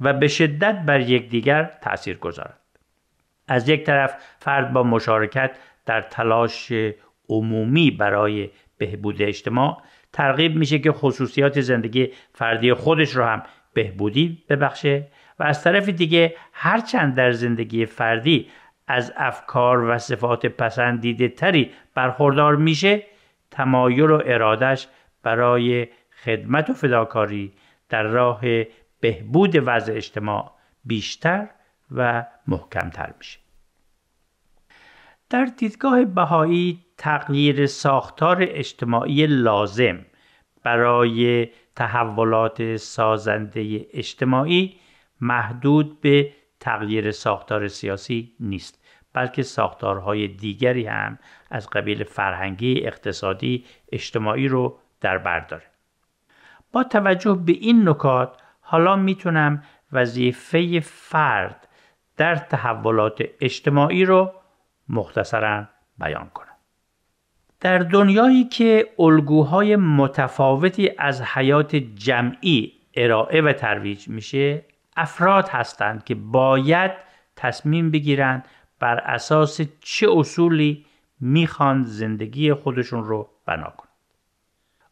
و 0.00 0.12
به 0.12 0.28
شدت 0.28 0.82
بر 0.86 1.00
یکدیگر 1.00 1.78
تأثیر 1.82 2.16
گذارد. 2.16 2.58
از 3.48 3.68
یک 3.68 3.84
طرف 3.84 4.14
فرد 4.38 4.72
با 4.72 4.82
مشارکت 4.82 5.56
در 5.86 6.00
تلاش 6.00 6.72
عمومی 7.28 7.90
برای 7.90 8.50
بهبود 8.78 9.22
اجتماع 9.22 9.82
ترغیب 10.12 10.56
میشه 10.56 10.78
که 10.78 10.92
خصوصیات 10.92 11.60
زندگی 11.60 12.12
فردی 12.32 12.74
خودش 12.74 13.10
رو 13.10 13.24
هم 13.24 13.42
بهبودی 13.74 14.44
ببخشه 14.48 15.06
و 15.38 15.42
از 15.42 15.64
طرف 15.64 15.88
دیگه 15.88 16.36
هرچند 16.52 17.14
در 17.14 17.32
زندگی 17.32 17.86
فردی 17.86 18.48
از 18.86 19.12
افکار 19.16 19.90
و 19.90 19.98
صفات 19.98 20.46
پسندیده 20.46 21.28
تری 21.28 21.70
برخوردار 21.94 22.56
میشه 22.56 23.02
تمایل 23.50 24.10
و 24.10 24.22
ارادش 24.24 24.88
برای 25.22 25.88
خدمت 26.24 26.70
و 26.70 26.72
فداکاری 26.72 27.52
در 27.88 28.02
راه 28.02 28.40
بهبود 29.00 29.62
وضع 29.66 29.92
اجتماع 29.92 30.52
بیشتر 30.84 31.48
و 31.90 32.26
محکمتر 32.46 33.12
میشه. 33.18 33.38
در 35.30 35.44
دیدگاه 35.44 36.04
بهایی 36.04 36.80
تغییر 36.98 37.66
ساختار 37.66 38.38
اجتماعی 38.40 39.26
لازم 39.26 39.98
برای 40.62 41.48
تحولات 41.76 42.76
سازنده 42.76 43.86
اجتماعی 43.92 44.76
محدود 45.20 46.00
به 46.00 46.32
تغییر 46.64 47.10
ساختار 47.10 47.68
سیاسی 47.68 48.32
نیست 48.40 48.84
بلکه 49.12 49.42
ساختارهای 49.42 50.28
دیگری 50.28 50.86
هم 50.86 51.18
از 51.50 51.70
قبیل 51.70 52.04
فرهنگی 52.04 52.86
اقتصادی 52.86 53.64
اجتماعی 53.92 54.48
رو 54.48 54.78
در 55.00 55.18
بر 55.18 55.40
داره. 55.40 55.62
با 56.72 56.84
توجه 56.84 57.34
به 57.46 57.52
این 57.52 57.88
نکات 57.88 58.36
حالا 58.60 58.96
می‌تونم 58.96 59.62
وظیفه 59.92 60.80
فرد 60.80 61.68
در 62.16 62.36
تحولات 62.36 63.24
اجتماعی 63.40 64.04
رو 64.04 64.32
مختصرا 64.88 65.64
بیان 65.98 66.30
کنم. 66.34 66.48
در 67.60 67.78
دنیایی 67.78 68.44
که 68.44 68.88
الگوهای 68.98 69.76
متفاوتی 69.76 70.90
از 70.98 71.22
حیات 71.22 71.76
جمعی 71.76 72.72
ارائه 72.94 73.42
و 73.42 73.52
ترویج 73.52 74.08
میشه 74.08 74.62
افراد 74.96 75.48
هستند 75.48 76.04
که 76.04 76.14
باید 76.14 76.90
تصمیم 77.36 77.90
بگیرند 77.90 78.48
بر 78.80 78.98
اساس 78.98 79.60
چه 79.80 80.08
اصولی 80.10 80.86
می‌خوان 81.20 81.84
زندگی 81.84 82.52
خودشون 82.52 83.04
رو 83.04 83.28
بنا 83.46 83.72
کنند. 83.76 83.94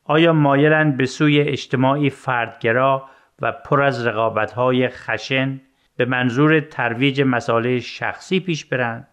آیا 0.04 0.32
مایلند 0.32 0.96
به 0.96 1.06
سوی 1.06 1.40
اجتماعی 1.40 2.10
فردگرا 2.10 3.08
و 3.40 3.52
پر 3.52 3.82
از 3.82 4.06
رقابت‌های 4.06 4.88
خشن 4.88 5.60
به 5.96 6.04
منظور 6.04 6.60
ترویج 6.60 7.20
مسائل 7.20 7.78
شخصی 7.78 8.40
پیش 8.40 8.64
برند؟ 8.64 9.08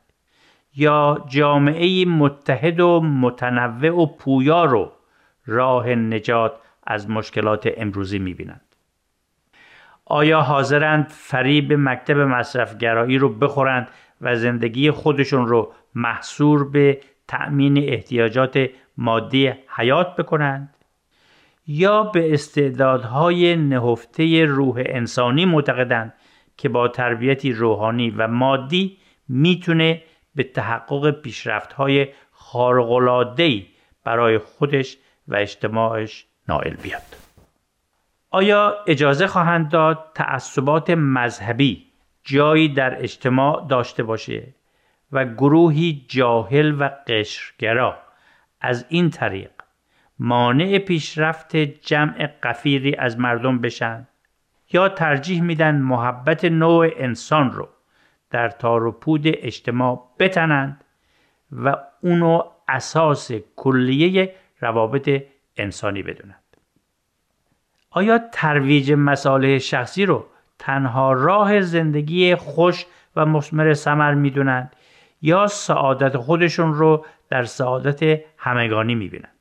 یا 0.75 1.25
جامعه 1.27 2.05
متحد 2.05 2.79
و 2.79 3.01
متنوع 3.01 3.89
و 3.89 4.05
پویا 4.05 4.65
رو 4.65 4.91
راه 5.45 5.89
نجات 5.89 6.53
از 6.87 7.09
مشکلات 7.09 7.69
امروزی 7.77 8.19
می‌بینند؟ 8.19 8.68
آیا 10.11 10.41
حاضرند 10.41 11.07
فریب 11.09 11.73
مکتب 11.73 12.17
مصرفگرایی 12.17 13.17
رو 13.17 13.29
بخورند 13.29 13.87
و 14.21 14.35
زندگی 14.35 14.91
خودشون 14.91 15.47
رو 15.47 15.73
محصور 15.95 16.69
به 16.69 17.01
تأمین 17.27 17.77
احتیاجات 17.77 18.69
مادی 18.97 19.53
حیات 19.75 20.15
بکنند 20.15 20.75
یا 21.67 22.03
به 22.03 22.33
استعدادهای 22.33 23.55
نهفته 23.55 24.45
روح 24.45 24.83
انسانی 24.85 25.45
معتقدند 25.45 26.13
که 26.57 26.69
با 26.69 26.87
تربیتی 26.87 27.53
روحانی 27.53 28.09
و 28.09 28.27
مادی 28.27 28.97
می‌تونه 29.27 30.03
به 30.35 30.43
تحقق 30.43 31.11
پیشرفت‌های 31.11 32.07
خارق‌العاده‌ای 32.31 33.65
برای 34.03 34.37
خودش 34.37 34.97
و 35.27 35.35
اجتماعش 35.35 36.25
نائل 36.47 36.73
بیاد. 36.73 37.28
آیا 38.31 38.77
اجازه 38.87 39.27
خواهند 39.27 39.69
داد 39.69 40.11
تعصبات 40.15 40.89
مذهبی 40.89 41.85
جایی 42.23 42.69
در 42.69 43.03
اجتماع 43.03 43.67
داشته 43.69 44.03
باشه 44.03 44.47
و 45.11 45.25
گروهی 45.25 46.05
جاهل 46.07 46.75
و 46.79 46.89
قشرگرا 47.07 47.97
از 48.61 48.85
این 48.89 49.09
طریق 49.09 49.51
مانع 50.19 50.77
پیشرفت 50.77 51.55
جمع 51.55 52.27
قفیری 52.43 52.95
از 52.95 53.19
مردم 53.19 53.61
بشن 53.61 54.07
یا 54.73 54.89
ترجیح 54.89 55.41
میدن 55.41 55.75
محبت 55.75 56.45
نوع 56.45 56.89
انسان 56.95 57.51
رو 57.51 57.69
در 58.29 58.49
تار 58.49 58.85
و 58.85 58.91
پود 58.91 59.21
اجتماع 59.25 60.15
بتنند 60.19 60.83
و 61.51 61.75
اونو 62.01 62.43
اساس 62.67 63.31
کلیه 63.55 64.35
روابط 64.59 65.23
انسانی 65.57 66.03
بدونند 66.03 66.38
آیا 67.91 68.19
ترویج 68.31 68.91
مصالح 68.91 69.57
شخصی 69.57 70.05
رو 70.05 70.25
تنها 70.59 71.13
راه 71.13 71.61
زندگی 71.61 72.35
خوش 72.35 72.85
و 73.15 73.25
مثمر 73.25 73.73
ثمر 73.73 74.13
می‌دونند 74.13 74.75
یا 75.21 75.47
سعادت 75.47 76.17
خودشون 76.17 76.73
رو 76.73 77.05
در 77.29 77.43
سعادت 77.43 78.21
همگانی 78.37 78.95
می‌بینند؟ 78.95 79.39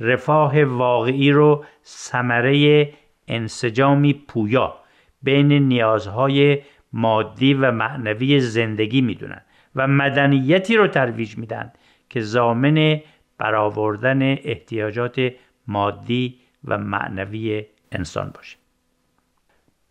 رفاه 0.00 0.64
واقعی 0.64 1.30
رو 1.30 1.64
ثمره 1.84 2.88
انسجامی 3.28 4.12
پویا 4.12 4.74
بین 5.22 5.52
نیازهای 5.52 6.62
مادی 6.92 7.54
و 7.54 7.70
معنوی 7.70 8.40
زندگی 8.40 9.00
می‌دونن 9.00 9.40
و 9.76 9.86
مدنیتی 9.86 10.76
رو 10.76 10.86
ترویج 10.86 11.38
میدن 11.38 11.72
که 12.10 12.20
زامن 12.20 13.00
برآوردن 13.38 14.22
احتیاجات 14.22 15.32
مادی 15.66 16.37
و 16.64 16.78
معنوی 16.78 17.66
انسان 17.92 18.30
باشه. 18.34 18.56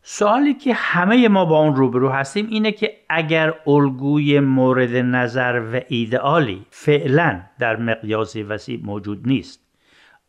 سوالی 0.10 0.54
که 0.54 0.74
همه 0.74 1.28
ما 1.28 1.46
با 1.46 1.60
اون 1.60 1.76
روبرو 1.76 2.10
هستیم 2.10 2.48
اینه 2.50 2.72
که 2.72 2.94
اگر 3.10 3.54
الگوی 3.68 4.40
مورد 4.40 4.96
نظر 4.96 5.62
و 5.74 5.80
ایدئالی 5.88 6.66
فعلا 6.70 7.42
در 7.60 7.76
مقیاس 7.76 8.36
وسیع 8.36 8.80
موجود 8.84 9.28
نیست 9.28 9.68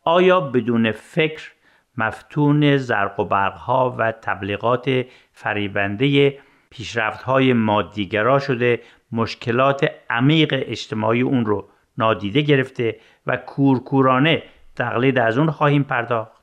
آیا 0.03 0.39
بدون 0.41 0.91
فکر 0.91 1.51
مفتون 1.97 2.77
زرق 2.77 3.19
و 3.19 3.25
برقها 3.25 3.95
و 3.97 4.11
تبلیغات 4.11 5.05
فریبنده 5.31 6.39
پیشرفت 6.69 7.23
های 7.23 7.53
مادیگرا 7.53 8.39
شده 8.39 8.81
مشکلات 9.11 9.91
عمیق 10.09 10.63
اجتماعی 10.67 11.21
اون 11.21 11.45
رو 11.45 11.69
نادیده 11.97 12.41
گرفته 12.41 12.99
و 13.27 13.37
کورکورانه 13.37 14.43
تقلید 14.79 15.19
از 15.19 15.37
اون 15.37 15.51
خواهیم 15.51 15.83
پرداخت. 15.83 16.39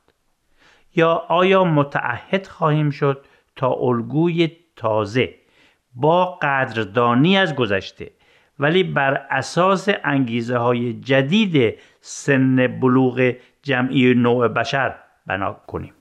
یا 0.95 1.13
آیا 1.29 1.65
متعهد 1.65 2.47
خواهیم 2.47 2.91
شد 2.91 3.25
تا 3.57 3.73
الگوی 3.73 4.51
تازه 4.77 5.35
با 5.95 6.39
قدردانی 6.43 7.37
از 7.37 7.55
گذشته 7.55 8.11
ولی 8.59 8.83
بر 8.83 9.27
اساس 9.31 9.89
انگیزه 10.05 10.57
های 10.57 10.93
جدید 10.93 11.79
سن 12.01 12.81
بلوغ 12.81 13.35
جمعی 13.63 14.15
نوع 14.15 14.49
بشر 14.49 14.95
بنا 15.27 15.53
کنیم؟ 15.53 15.93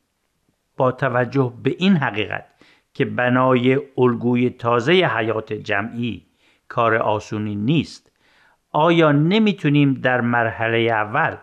با 0.77 0.91
توجه 0.91 1.53
به 1.63 1.75
این 1.79 1.95
حقیقت 1.97 2.45
که 2.93 3.05
بنای 3.05 3.79
الگوی 3.97 4.49
تازه 4.49 4.93
حیات 4.93 5.53
جمعی 5.53 6.25
کار 6.67 6.95
آسونی 6.95 7.55
نیست 7.55 8.11
آیا 8.71 9.11
نمی‌تونیم 9.11 9.93
در 9.93 10.21
مرحله 10.21 10.77
اول 10.77 11.35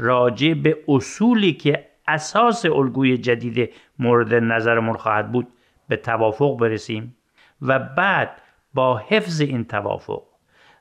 راجع 0.00 0.54
به 0.54 0.78
اصولی 0.88 1.52
که 1.52 1.86
اساس 2.08 2.66
الگوی 2.66 3.18
جدید 3.18 3.70
مورد 3.98 4.34
نظرمون 4.34 4.96
خواهد 4.96 5.32
بود 5.32 5.48
به 5.88 5.96
توافق 5.96 6.58
برسیم 6.58 7.16
و 7.62 7.78
بعد 7.78 8.42
با 8.74 8.96
حفظ 8.96 9.40
این 9.40 9.64
توافق 9.64 10.22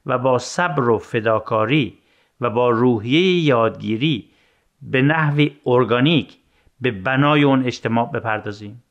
و 0.06 0.18
با 0.18 0.38
صبر 0.38 0.90
و 0.90 0.98
فداکاری 0.98 1.98
و 2.42 2.50
با 2.50 2.70
روحیه 2.70 3.44
یادگیری 3.44 4.30
به 4.82 5.02
نحوی 5.02 5.56
ارگانیک 5.66 6.38
به 6.82 6.92
بنای 6.92 7.44
اون 7.44 7.66
اجتماع 7.66 8.12
بپردازیم. 8.12 8.84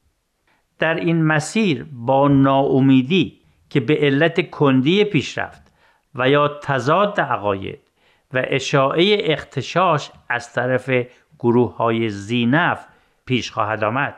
در 0.78 0.94
این 0.94 1.24
مسیر 1.24 1.86
با 1.92 2.28
ناامیدی 2.28 3.40
که 3.70 3.80
به 3.80 3.96
علت 3.96 4.50
کندی 4.50 5.04
پیشرفت 5.04 5.72
و 6.14 6.30
یا 6.30 6.48
تضاد 6.62 7.20
عقاید 7.20 7.87
و 8.32 8.42
اشاعه 8.46 9.32
اختشاش 9.32 10.10
از 10.28 10.52
طرف 10.52 10.90
گروه 11.38 11.76
های 11.76 12.10
زینف 12.10 12.78
پیش 13.26 13.50
خواهد 13.50 13.84
آمد 13.84 14.14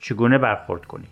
چگونه 0.00 0.38
برخورد 0.38 0.84
کنیم 0.84 1.08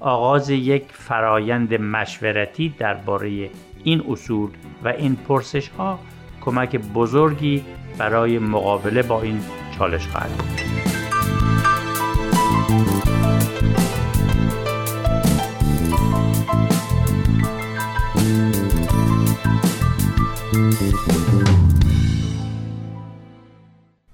آغاز 0.00 0.50
یک 0.50 0.84
فرایند 0.92 1.74
مشورتی 1.74 2.74
درباره 2.78 3.50
این 3.84 4.04
اصول 4.08 4.50
و 4.84 4.88
این 4.88 5.16
پرسش 5.16 5.68
ها 5.68 5.98
کمک 6.40 6.76
بزرگی 6.76 7.64
برای 7.98 8.38
مقابله 8.38 9.02
با 9.02 9.22
این 9.22 9.40
چالش 9.78 10.06
خواهد 10.06 10.30
بود. 10.30 10.91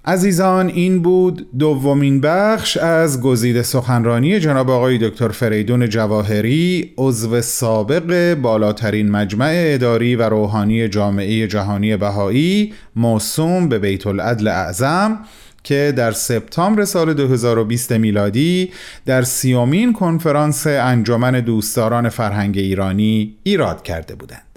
عزیزان 0.09 0.67
این 0.67 1.01
بود 1.01 1.47
دومین 1.59 2.21
بخش 2.21 2.77
از 2.77 3.21
گزیده 3.21 3.63
سخنرانی 3.63 4.39
جناب 4.39 4.69
آقای 4.69 4.97
دکتر 4.97 5.27
فریدون 5.27 5.89
جواهری 5.89 6.93
عضو 6.97 7.41
سابق 7.41 8.35
بالاترین 8.35 9.11
مجمع 9.11 9.53
اداری 9.55 10.15
و 10.15 10.29
روحانی 10.29 10.87
جامعه 10.87 11.47
جهانی 11.47 11.97
بهایی 11.97 12.73
موسوم 12.95 13.69
به 13.69 13.79
بیت 13.79 14.07
العدل 14.07 14.47
اعظم 14.47 15.19
که 15.63 15.93
در 15.97 16.11
سپتامبر 16.11 16.85
سال 16.85 17.13
2020 17.13 17.91
میلادی 17.91 18.71
در 19.05 19.21
سیومین 19.21 19.93
کنفرانس 19.93 20.67
انجمن 20.67 21.31
دوستداران 21.31 22.09
فرهنگ 22.09 22.57
ایرانی 22.57 23.35
ایراد 23.43 23.83
کرده 23.83 24.15
بودند. 24.15 24.48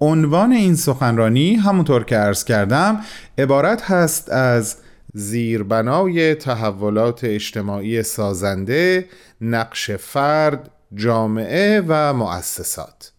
عنوان 0.00 0.52
این 0.52 0.74
سخنرانی 0.74 1.54
همونطور 1.54 2.04
که 2.04 2.16
عرض 2.16 2.44
کردم 2.44 3.00
عبارت 3.38 3.82
هست 3.82 4.32
از 4.32 4.76
زیربنای 5.14 6.34
تحولات 6.34 7.24
اجتماعی 7.24 8.02
سازنده 8.02 9.06
نقش 9.40 9.90
فرد 9.90 10.70
جامعه 10.94 11.82
و 11.88 12.14
مؤسسات. 12.14 13.12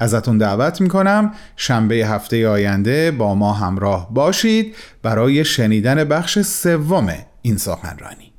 ازتون 0.00 0.38
دعوت 0.38 0.80
می‌کنم. 0.80 1.32
شنبه 1.56 1.94
هفته 1.94 2.48
آینده 2.48 3.10
با 3.10 3.34
ما 3.34 3.52
همراه 3.52 4.08
باشید 4.14 4.76
برای 5.02 5.44
شنیدن 5.44 6.04
بخش 6.04 6.38
سوم 6.38 7.08
این 7.42 7.56
سخنرانی. 7.56 8.32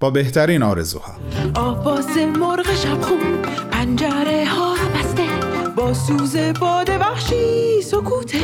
با 0.00 0.10
بهترین 0.10 0.62
آرزوها. 0.62 1.12
آواز 1.54 2.16
مرغ 2.16 2.74
شبخون 2.74 3.42
پنجره 3.70 4.44
ها 4.46 4.74
بسته. 4.98 5.22
با 5.76 5.94
سوز 5.94 6.36
باد 6.36 6.88
وحشی 6.88 7.82
سکوت 7.82 8.34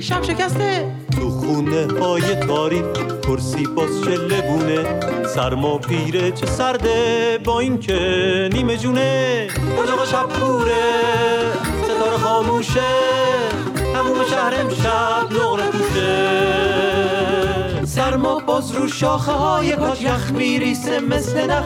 شب 0.00 0.22
شکسته 0.22 0.92
تو 1.16 1.30
خونه 1.30 1.86
های 2.00 2.34
تاریک 2.34 2.84
کرسی 3.22 3.66
باز 3.66 4.04
چله 4.04 4.40
بونه. 4.40 5.00
سرما 5.34 5.78
پیره 5.78 6.32
چه 6.32 6.46
سرده 6.46 7.38
با 7.44 7.60
این 7.60 7.78
که 7.78 8.48
نیمه 8.52 8.76
جونه. 8.76 9.46
اجاق 9.82 10.06
شب 10.08 10.28
کوره؟ 10.40 11.79
ستاره 12.00 12.18
خاموشه 12.18 12.80
هموم 13.94 14.24
شهر 14.30 14.54
امشب 14.60 15.32
نقره 15.32 15.66
پوشه. 15.70 16.26
سرما 17.86 18.38
باز 18.38 18.72
رو 18.72 18.88
شاخه 18.88 19.32
های 19.32 19.76
کاج 19.76 20.02
یخ 20.02 20.30
میریسه 20.30 21.00
مثل 21.00 21.50
نخ. 21.50 21.64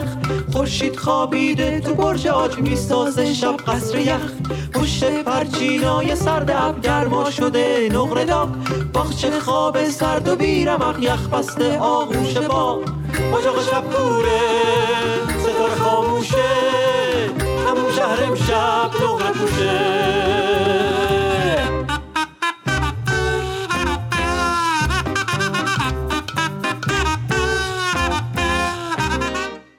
خورشید 0.53 0.95
خوابیده 0.95 1.79
تو 1.79 1.93
برج 1.93 2.27
آج 2.27 2.57
می‌سازه 2.59 3.33
شب 3.33 3.57
قصر 3.67 3.97
یخ. 3.97 4.31
پشت 4.73 5.23
پرچینای 5.23 6.15
سرد 6.15 6.51
اب 6.51 6.81
گرما 6.81 7.31
شده 7.31 7.89
نقره 7.91 8.25
داغ. 8.25 8.49
باغچه 8.93 9.39
خواب 9.39 9.89
سرد 9.89 10.27
و 10.27 10.35
بیرمق 10.35 10.99
یخ 10.99 11.27
بسته 11.27 11.79
آغوش 11.79 12.37
با 12.37 12.79
اجاق 13.39 13.61
شب 13.71 13.83
کوره 13.91 14.39
ستاره 15.39 15.75
خاموشه. 15.75 16.84
شهر 18.05 18.23
امشب 18.23 18.91
نقره 19.03 19.31
پوشه 19.31 20.05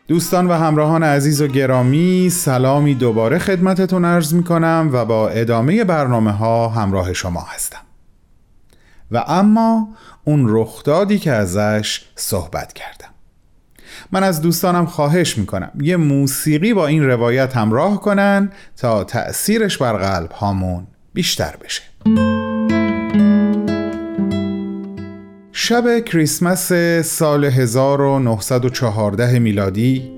دوستان 0.09 0.47
و 0.47 0.53
همراهان 0.53 1.03
عزیز 1.03 1.41
و 1.43 1.47
گرامی 1.47 2.31
سلامی 2.31 2.95
دوباره 2.95 3.39
خدمتتون 3.39 4.05
عرض 4.05 4.35
می 4.35 4.45
کنم 4.45 4.91
و 4.93 5.05
با 5.05 5.29
ادامه 5.29 5.85
برنامه 5.85 6.33
ها 6.33 6.69
همراه 6.69 7.13
شما 7.13 7.41
هستم. 7.41 7.81
و 9.11 9.25
اما 9.27 9.89
اون 10.25 10.47
رخدادی 10.49 11.19
که 11.19 11.33
ازش 11.33 12.05
صحبت 12.17 12.73
کردم. 12.73 13.16
من 14.13 14.23
از 14.23 14.43
دوستانم 14.43 14.87
خواهش 14.87 15.39
می‌کنم. 15.39 15.71
یه 15.81 15.97
موسیقی 15.97 16.75
با 16.75 16.87
این 16.87 17.07
روایت 17.07 17.57
همراه 17.57 18.01
کنن 18.01 18.53
تا 18.77 19.05
تأثیرش 19.05 19.79
بر 19.79 19.93
قلب 19.93 20.33
هامون 20.33 20.87
بیشتر 21.15 21.55
بشه. 21.65 21.83
شب 25.53 26.01
کریسمس 26.05 26.73
سال 27.05 27.45
1914 27.45 29.39
میلادی 29.39 30.11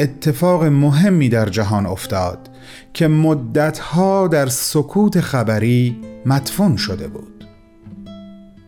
اتفاق 0.00 0.64
مهمی 0.64 1.28
در 1.28 1.48
جهان 1.48 1.86
افتاد 1.86 2.50
که 2.92 3.08
مدتها 3.08 4.28
در 4.28 4.46
سکوت 4.46 5.20
خبری 5.20 5.96
مدفون 6.26 6.76
شده 6.76 7.08
بود. 7.08 7.44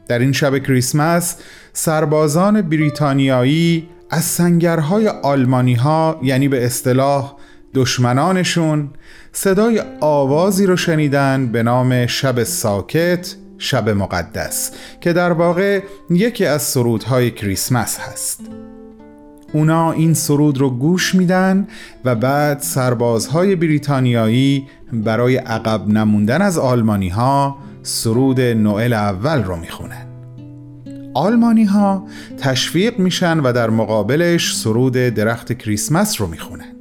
در 0.08 0.18
این 0.18 0.32
شب 0.32 0.58
کریسمس 0.58 1.36
سربازان 1.72 2.62
بریتانیایی 2.62 3.88
از 4.10 4.24
سنگرهای 4.24 5.08
آلمانی 5.08 5.74
ها 5.74 6.20
یعنی 6.22 6.48
به 6.48 6.66
اصطلاح 6.66 7.36
دشمنانشون 7.74 8.90
صدای 9.32 9.82
آوازی 10.00 10.66
رو 10.66 10.76
شنیدن 10.76 11.46
به 11.46 11.62
نام 11.62 12.06
شب 12.06 12.42
ساکت 12.42 13.36
شب 13.58 13.88
مقدس 13.88 14.72
که 15.00 15.12
در 15.12 15.32
واقع 15.32 15.82
یکی 16.10 16.46
از 16.46 16.62
سرودهای 16.62 17.30
کریسمس 17.30 17.98
هست. 17.98 18.40
اونا 19.52 19.92
این 19.92 20.14
سرود 20.14 20.58
رو 20.58 20.70
گوش 20.70 21.14
میدن 21.14 21.68
و 22.04 22.14
بعد 22.14 22.60
سربازهای 22.60 23.56
بریتانیایی 23.56 24.66
برای 24.92 25.36
عقب 25.36 25.88
نموندن 25.88 26.42
از 26.42 26.58
آلمانی 26.58 27.08
ها 27.08 27.58
سرود 27.82 28.40
نوئل 28.40 28.92
اول 28.92 29.42
رو 29.42 29.56
می‌خونن. 29.56 30.05
آلمانی 31.16 31.64
ها 31.64 32.06
تشویق 32.38 32.98
میشن 32.98 33.40
و 33.40 33.52
در 33.52 33.70
مقابلش 33.70 34.56
سرود 34.56 34.92
درخت 34.92 35.52
کریسمس 35.52 36.20
رو 36.20 36.26
می‌خونن. 36.26 36.76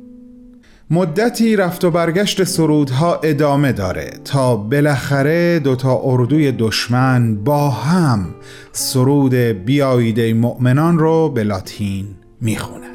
مدتی 0.90 1.56
رفت 1.56 1.86
و 1.86 1.92
برگشت 1.92 2.44
سرودها 2.44 3.20
ادامه 3.24 3.72
داره 3.72 4.12
تا 4.26 4.56
بالاخره 4.56 5.60
دوتا 5.60 6.02
اردوی 6.04 6.52
دشمن 6.52 7.36
با 7.44 7.70
هم 7.70 8.36
سرود 8.72 9.34
بیاییده 9.36 10.34
مؤمنان 10.34 11.00
رو 11.00 11.30
به 11.30 11.44
لاتین 11.44 12.06
می‌خونن. 12.42 12.95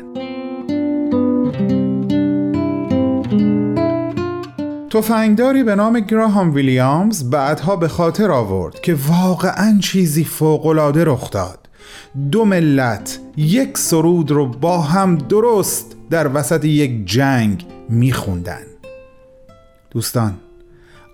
تفنگداری 4.90 5.62
به 5.64 5.74
نام 5.74 6.00
گراهام 6.00 6.54
ویلیامز 6.54 7.30
بعدها 7.30 7.76
به 7.76 7.88
خاطر 7.88 8.30
آورد 8.30 8.80
که 8.80 8.96
واقعا 9.08 9.78
چیزی 9.82 10.24
فوقالعاده 10.24 11.04
رخ 11.04 11.30
داد. 11.30 11.68
دو 12.30 12.44
ملت 12.44 13.18
یک 13.36 13.78
سرود 13.78 14.30
رو 14.30 14.46
با 14.46 14.80
هم 14.80 15.16
درست 15.18 15.96
در 16.10 16.36
وسط 16.36 16.64
یک 16.64 17.06
جنگ 17.06 17.66
میخوندن. 17.88 18.62
دوستان 19.90 20.34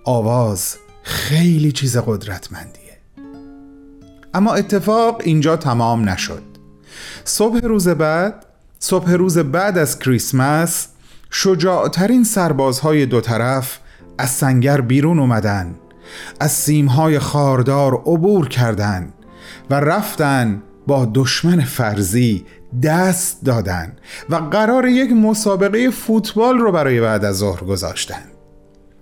آواز 0.04 0.76
خیلی 1.02 1.72
چیز 1.72 1.96
قدرتمندیه. 1.96 2.98
اما 4.34 4.54
اتفاق 4.54 5.20
اینجا 5.24 5.56
تمام 5.56 6.08
نشد. 6.08 6.42
صبح 7.24 7.60
روز 7.60 7.88
بعد 7.88 8.46
صبح 8.78 9.12
روز 9.12 9.38
بعد 9.38 9.78
از 9.78 9.98
کریسمس 9.98 10.88
شجاعترین 11.30 12.24
سربازهای 12.24 13.06
دو 13.06 13.20
طرف 13.20 13.78
از 14.18 14.30
سنگر 14.30 14.80
بیرون 14.80 15.18
اومدن 15.18 15.74
از 16.40 16.52
سیمهای 16.52 17.18
خاردار 17.18 17.94
عبور 17.94 18.48
کردند 18.48 19.12
و 19.70 19.80
رفتن 19.80 20.62
با 20.86 21.10
دشمن 21.14 21.60
فرضی 21.60 22.44
دست 22.82 23.44
دادن 23.44 23.96
و 24.30 24.36
قرار 24.36 24.88
یک 24.88 25.12
مسابقه 25.12 25.90
فوتبال 25.90 26.58
رو 26.58 26.72
برای 26.72 27.00
بعد 27.00 27.24
از 27.24 27.36
ظهر 27.36 27.64
گذاشتن. 27.64 28.22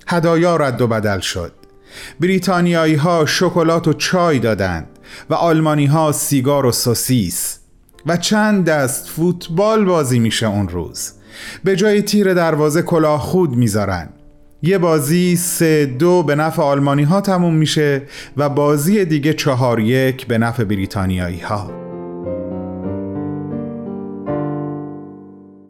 هدایا 0.06 0.56
رد 0.56 0.80
و 0.80 0.86
بدل 0.86 1.20
شد. 1.20 1.52
بریتانیایی 2.20 2.94
ها 2.94 3.26
شکلات 3.26 3.88
و 3.88 3.92
چای 3.92 4.38
دادند 4.38 4.86
و 5.30 5.34
آلمانی 5.34 5.86
ها 5.86 6.12
سیگار 6.12 6.66
و 6.66 6.72
سوسیس 6.72 7.58
و 8.06 8.16
چند 8.16 8.64
دست 8.64 9.08
فوتبال 9.08 9.84
بازی 9.84 10.18
میشه 10.18 10.46
اون 10.46 10.68
روز. 10.68 11.12
به 11.64 11.76
جای 11.76 12.02
تیر 12.02 12.34
دروازه 12.34 12.82
کلاه 12.82 13.20
خود 13.20 13.56
می‌ذارن. 13.56 14.08
یه 14.62 14.78
بازی 14.78 15.36
سه 15.36 15.86
دو 15.86 16.22
به 16.22 16.34
نفع 16.34 16.62
آلمانی 16.62 17.02
ها 17.02 17.20
تموم 17.20 17.54
میشه 17.54 18.02
و 18.36 18.48
بازی 18.48 19.04
دیگه 19.04 19.32
چهار 19.32 19.80
یک 19.80 20.26
به 20.26 20.38
نفع 20.38 20.64
بریتانیایی 20.64 21.40
ها 21.40 21.70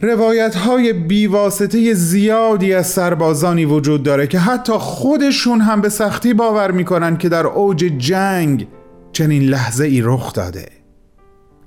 روایت 0.01 0.55
های 0.55 0.93
بیواسطه 0.93 1.95
زیادی 1.95 2.75
از 2.75 2.87
سربازانی 2.87 3.65
وجود 3.65 4.03
داره 4.03 4.27
که 4.27 4.39
حتی 4.39 4.73
خودشون 4.73 5.61
هم 5.61 5.81
به 5.81 5.89
سختی 5.89 6.35
باور 6.35 6.71
می‌کنن 6.71 7.17
که 7.17 7.29
در 7.29 7.47
اوج 7.47 7.79
جنگ 7.99 8.69
چنین 9.13 9.43
لحظه 9.43 9.85
ای 9.85 10.01
رخ 10.05 10.33
داده. 10.33 10.84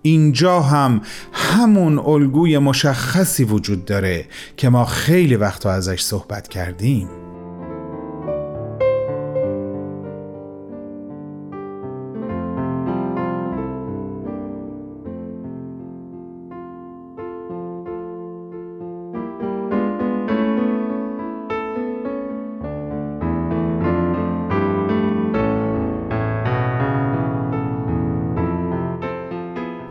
اینجا 0.07 0.59
هم 0.59 1.01
همون 1.33 1.99
الگوی 1.99 2.57
مشخصی 2.57 3.43
وجود 3.43 3.85
داره 3.85 4.25
که 4.57 4.69
ما 4.69 4.85
خیلی 4.85 5.35
وقتا 5.35 5.71
ازش 5.71 6.01
صحبت 6.01 6.47
کردیم. 6.47 7.26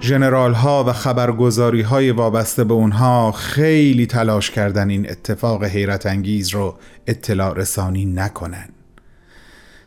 ژنرال 0.07 0.55
ها 0.55 0.85
و 0.85 0.93
خبرگزاری 0.93 1.83
های 1.83 2.11
وابسته 2.11 2.65
به 2.65 2.75
اونها 2.75 3.33
خیلی 3.33 4.07
تلاش 4.07 4.51
کردن 4.51 4.91
این 4.91 5.11
اتفاق 5.11 5.65
حیرت 5.65 6.07
انگیز 6.07 6.49
رو 6.49 6.77
اطلاع 7.07 7.55
رسانی 7.55 8.05
نکنن. 8.05 8.69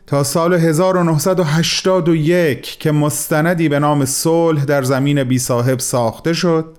تا 0.06 0.24
سال 0.24 0.54
1981 0.54 2.78
که 2.78 2.92
مستندی 2.92 3.68
به 3.68 3.78
نام 3.78 4.04
صلح 4.04 4.64
در 4.64 4.82
زمین 4.82 5.24
بی 5.24 5.38
صاحب 5.38 5.78
ساخته 5.78 6.32
شد 6.32 6.76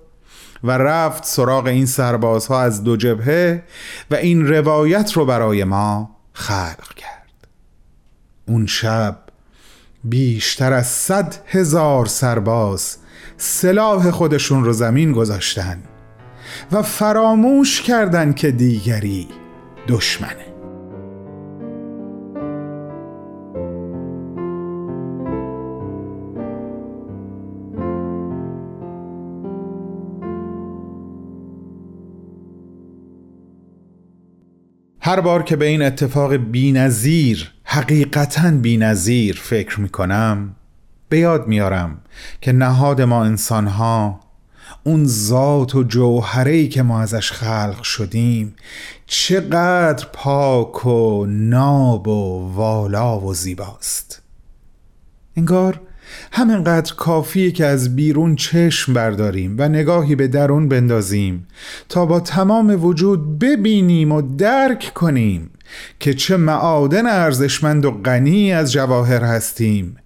و 0.64 0.70
رفت 0.70 1.24
سراغ 1.24 1.66
این 1.66 1.86
سربازها 1.86 2.60
از 2.60 2.84
دو 2.84 2.96
جبهه 2.96 3.62
و 4.10 4.14
این 4.14 4.46
روایت 4.46 5.12
رو 5.12 5.26
برای 5.26 5.64
ما 5.64 6.16
خلق 6.32 6.94
کرد. 6.94 7.48
اون 8.48 8.66
شب 8.66 9.18
بیشتر 10.04 10.72
از 10.72 10.86
صد 10.86 11.34
هزار 11.46 12.06
سرباز 12.06 12.96
سلاح 13.44 14.10
خودشون 14.10 14.64
رو 14.64 14.72
زمین 14.72 15.12
گذاشتن 15.12 15.82
و 16.72 16.82
فراموش 16.82 17.82
کردن 17.82 18.32
که 18.32 18.50
دیگری 18.50 19.28
دشمنه. 19.88 20.46
هر 35.00 35.20
بار 35.20 35.42
که 35.42 35.56
به 35.56 35.64
این 35.64 35.82
اتفاق 35.82 36.34
بینظیر 36.34 37.52
حقیقتا 37.64 38.50
بینظیر 38.50 39.40
فکر 39.42 39.80
می‌کنم 39.80 40.56
به 41.12 41.18
یاد 41.18 41.46
میارم 41.46 41.98
که 42.40 42.52
نهاد 42.52 43.02
ما 43.02 43.24
انسانها 43.24 44.20
اون 44.84 45.06
ذات 45.06 45.74
و 45.74 45.82
جوهره 45.82 46.68
که 46.68 46.82
ما 46.82 47.00
ازش 47.00 47.32
خلق 47.32 47.82
شدیم 47.82 48.54
چقدر 49.06 50.06
پاک 50.12 50.86
و 50.86 51.26
ناب 51.26 52.08
و 52.08 52.52
والا 52.54 53.20
و 53.20 53.34
زیباست. 53.34 54.22
انگار 55.36 55.80
همینقدر 56.32 56.94
کافیه 56.94 57.50
که 57.50 57.66
از 57.66 57.96
بیرون 57.96 58.36
چشم 58.36 58.92
برداریم 58.92 59.56
و 59.58 59.68
نگاهی 59.68 60.14
به 60.14 60.28
درون 60.28 60.68
بندازیم 60.68 61.46
تا 61.88 62.06
با 62.06 62.20
تمام 62.20 62.84
وجود 62.84 63.38
ببینیم 63.38 64.12
و 64.12 64.22
درک 64.22 64.92
کنیم. 64.94 65.50
که 66.00 66.14
چه 66.14 66.36
معادن 66.36 67.06
ارزشمند 67.06 67.84
و 67.84 67.90
غنی 67.90 68.52
از 68.52 68.72
جواهر 68.72 69.24
هستیم 69.24 69.96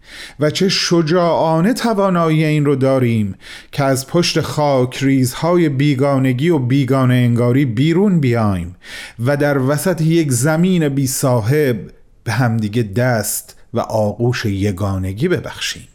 و 0.40 0.50
چه 0.50 0.68
شجاعانه 0.68 1.72
توانایی 1.72 2.44
این 2.44 2.64
رو 2.64 2.76
داریم 2.76 3.34
که 3.72 3.84
از 3.84 4.06
پشت 4.06 4.40
خاک 4.40 4.98
ریزهای 5.02 5.68
بیگانگی 5.68 6.48
و 6.48 6.58
بیگانه 6.58 7.14
انگاری 7.14 7.64
بیرون 7.64 8.20
بیایم 8.20 8.76
و 9.24 9.36
در 9.36 9.58
وسط 9.58 10.00
یک 10.00 10.32
زمین 10.32 10.88
بی 10.88 11.06
صاحب 11.06 11.76
به 12.24 12.32
همدیگه 12.32 12.82
دست 12.82 13.56
و 13.74 13.80
آغوش 13.80 14.44
یگانگی 14.44 15.28
ببخشیم. 15.28 15.88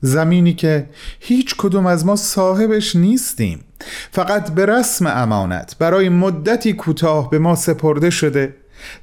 زمینی 0.00 0.54
که 0.54 0.86
هیچ 1.20 1.54
کدوم 1.58 1.86
از 1.86 2.06
ما 2.06 2.16
صاحبش 2.16 2.96
نیستیم. 2.96 3.60
فقط 4.10 4.50
به 4.50 4.66
رسم 4.66 5.06
امانت 5.06 5.76
برای 5.78 6.08
مدتی 6.08 6.72
کوتاه 6.72 7.30
به 7.30 7.38
ما 7.38 7.54
سپرده 7.54 8.10
شده 8.10 8.54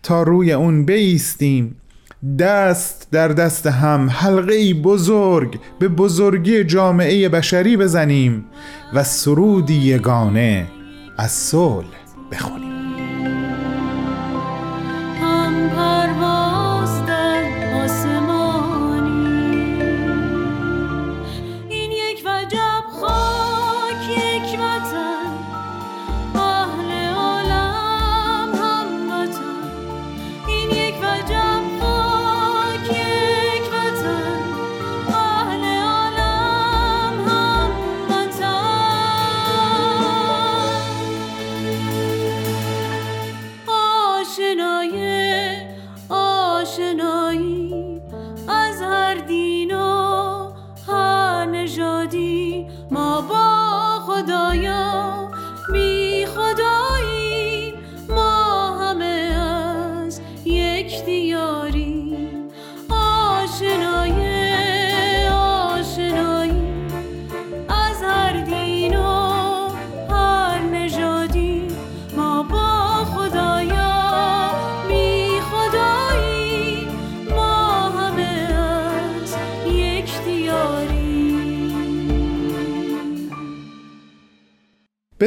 تا 0.04 0.24
روی 0.24 0.54
اون 0.54 0.86
بیستیم. 0.86 1.76
دست 2.40 3.08
در 3.12 3.28
دست 3.28 3.68
هم 3.68 4.10
حلقه 4.10 4.74
بزرگ 4.74 5.60
به 5.80 5.88
بزرگی 5.88 6.64
جامعه 6.64 7.30
بشری 7.30 7.78
بزنیم 7.78 8.46
و 8.94 9.04
سرودی 9.04 9.74
یگانه 9.74 10.68
از 11.18 11.32
صلح 11.32 11.88
بخونیم. 12.32 12.71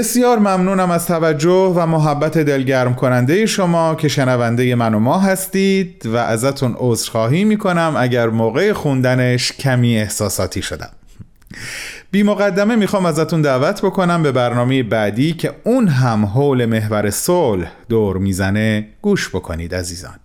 بسیار 0.05 0.39
ممنونم 0.39 0.91
از 0.91 1.07
توجه 1.07 1.73
و 1.77 1.87
محبت 1.87 2.39
دلگرم 2.39 2.95
کننده 2.95 3.47
شما 3.47 3.95
که 3.95 4.09
شنونده 4.09 4.75
من 4.75 4.95
و 4.95 4.99
ما 4.99 5.19
هستید 5.19 6.07
و 6.07 6.17
ازتون 6.17 6.75
عذرخواهی 6.79 7.45
می‌کنم 7.45 7.95
اگر 7.99 8.29
موقع 8.29 8.73
خوندنش 8.73 9.53
کمی 9.53 9.99
احساساتی 9.99 10.63
شدم. 10.63 10.91
بی 12.11 12.23
مقدمه 12.23 12.77
می‌خوام 12.77 13.07
ازتون 13.07 13.43
دعوت 13.43 13.81
بکنم 13.83 14.23
به 14.23 14.33
برنامه 14.33 14.83
بعدی 14.83 15.33
که 15.33 15.53
اون 15.65 15.89
هم 15.89 16.27
حول 16.27 16.67
محور 16.67 17.11
صلح 17.11 17.73
دور 17.89 18.19
می‌زنه. 18.19 18.87
گوش 19.03 19.29
بکنید 19.29 19.75
عزیزان. 19.75 20.24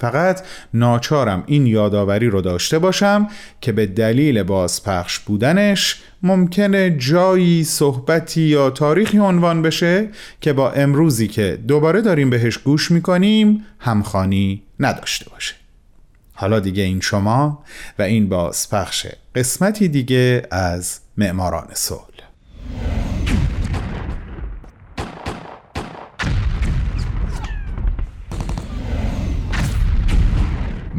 فقط 0.00 0.42
ناچارم 0.74 1.44
این 1.46 1.66
یادآوری 1.66 2.30
رو 2.30 2.40
داشته 2.40 2.78
باشم 2.78 3.28
که 3.60 3.72
به 3.72 3.86
دلیل 3.86 4.42
بازپخش 4.42 5.18
بودنش 5.18 6.02
ممکنه 6.22 6.90
جایی 6.90 7.64
صحبتی 7.64 8.40
یا 8.40 8.70
تاریخی 8.70 9.18
عنوان 9.18 9.62
بشه 9.62 10.08
که 10.40 10.52
با 10.52 10.72
امروزی 10.72 11.28
که 11.28 11.58
دوباره 11.68 12.00
داریم 12.00 12.30
بهش 12.30 12.58
گوش 12.58 12.90
می‌کنیم 12.90 13.64
همخانی 13.78 14.62
نداشته 14.80 15.30
باشه. 15.30 15.54
حالا 16.32 16.60
دیگه 16.60 16.82
این 16.82 17.00
شما 17.00 17.64
و 17.98 18.02
این 18.02 18.28
بازپخش 18.28 19.06
قسمتی 19.34 19.88
دیگه 19.88 20.42
از 20.50 21.00
معماران 21.16 21.68
صلح. 21.72 22.00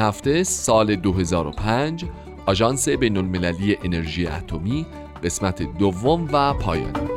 هفته 0.00 0.42
سال 0.42 0.96
2005 0.96 2.04
آژانس 2.46 2.88
بین 2.88 3.16
المللی 3.16 3.76
انرژی 3.84 4.26
اتمی 4.26 4.86
قسمت 5.24 5.62
دوم 5.78 6.28
و 6.32 6.54
پایانی 6.54 7.10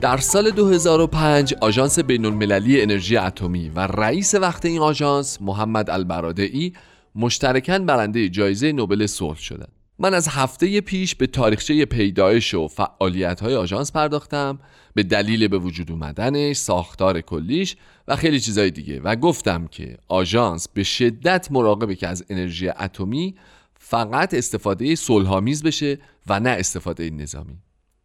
در 0.00 0.16
سال 0.16 0.50
2005 0.50 1.54
آژانس 1.60 1.98
بین 1.98 2.24
المللی 2.24 2.82
انرژی 2.82 3.16
اتمی 3.16 3.68
و 3.68 3.80
رئیس 3.80 4.34
وقت 4.34 4.64
این 4.64 4.78
آژانس 4.78 5.38
محمد 5.42 5.90
البرادعی 5.90 6.72
مشترکاً 7.14 7.78
برنده 7.78 8.28
جایزه 8.28 8.72
نوبل 8.72 9.06
صلح 9.06 9.38
شدند. 9.38 9.81
من 10.02 10.14
از 10.14 10.28
هفته 10.28 10.80
پیش 10.80 11.14
به 11.14 11.26
تاریخچه 11.26 11.84
پیدایش 11.84 12.54
و 12.54 12.68
فعالیت 12.68 13.40
های 13.40 13.54
آژانس 13.54 13.92
پرداختم 13.92 14.58
به 14.94 15.02
دلیل 15.02 15.48
به 15.48 15.58
وجود 15.58 15.90
اومدنش، 15.90 16.56
ساختار 16.56 17.20
کلیش 17.20 17.76
و 18.08 18.16
خیلی 18.16 18.40
چیزای 18.40 18.70
دیگه 18.70 19.00
و 19.00 19.16
گفتم 19.16 19.66
که 19.66 19.98
آژانس 20.08 20.68
به 20.68 20.82
شدت 20.82 21.48
مراقبه 21.50 21.94
که 21.94 22.08
از 22.08 22.24
انرژی 22.30 22.68
اتمی 22.68 23.34
فقط 23.74 24.34
استفاده 24.34 24.94
صلحآمیز 24.94 25.62
بشه 25.62 25.98
و 26.26 26.40
نه 26.40 26.50
استفاده 26.50 27.10
نظامی. 27.10 27.58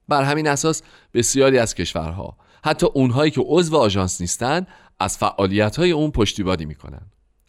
بر 0.08 0.24
همین 0.24 0.48
اساس 0.48 0.82
بسیاری 1.14 1.58
از 1.58 1.76
کشورها 1.76 2.38
حتی 2.64 2.88
اونهایی 2.94 3.32
که 3.32 3.42
عضو 3.46 3.78
آژانس 3.78 4.22
نیستن 4.22 4.68
از 5.00 5.18
فعالیت 5.18 5.76
های 5.76 5.92
اون 5.92 6.12
پشتیبانی 6.12 6.66
می‌کنن 6.66 7.02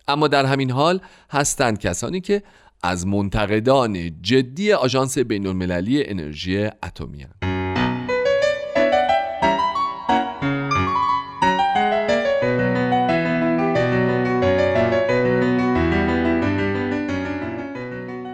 اما 0.09 0.29
در 0.29 0.47
همین 0.47 0.71
حال 0.71 1.01
هستند 1.31 1.79
کسانی 1.79 2.21
که 2.21 2.43
از 2.83 3.07
منتقدان 3.07 4.23
جدی 4.23 4.73
آژانس 4.73 5.19
بین 5.19 5.47
المللی 5.47 6.05
انرژی 6.05 6.65
اتمی 6.65 7.27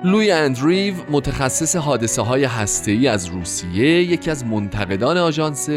لوی 0.05 0.31
اندریو 0.31 0.95
متخصص 1.11 1.77
حادثه 1.77 2.23
های 2.23 2.45
هسته‌ای 2.45 3.09
از 3.09 3.27
روسیه 3.27 4.03
یکی 4.03 4.31
از 4.31 4.45
منتقدان 4.45 5.17
آژانس 5.17 5.69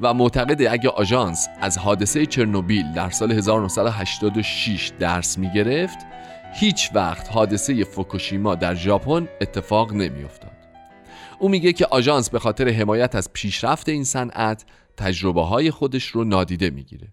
و 0.00 0.14
معتقده 0.14 0.72
اگه 0.72 0.88
آژانس 0.88 1.48
از 1.60 1.78
حادثه 1.78 2.26
چرنوبیل 2.26 2.92
در 2.92 3.10
سال 3.10 3.32
1986 3.32 4.92
درس 4.98 5.38
می 5.38 5.52
گرفت 5.52 6.09
هیچ 6.52 6.90
وقت 6.94 7.28
حادثه 7.28 7.84
فوکوشیما 7.84 8.54
در 8.54 8.74
ژاپن 8.74 9.28
اتفاق 9.40 9.92
نمیافتاد. 9.92 10.56
او 11.38 11.48
میگه 11.48 11.72
که 11.72 11.86
آژانس 11.86 12.30
به 12.30 12.38
خاطر 12.38 12.68
حمایت 12.68 13.14
از 13.14 13.32
پیشرفت 13.32 13.88
این 13.88 14.04
صنعت 14.04 14.64
تجربه 14.96 15.42
های 15.42 15.70
خودش 15.70 16.04
رو 16.04 16.24
نادیده 16.24 16.70
می‌گیره. 16.70 17.08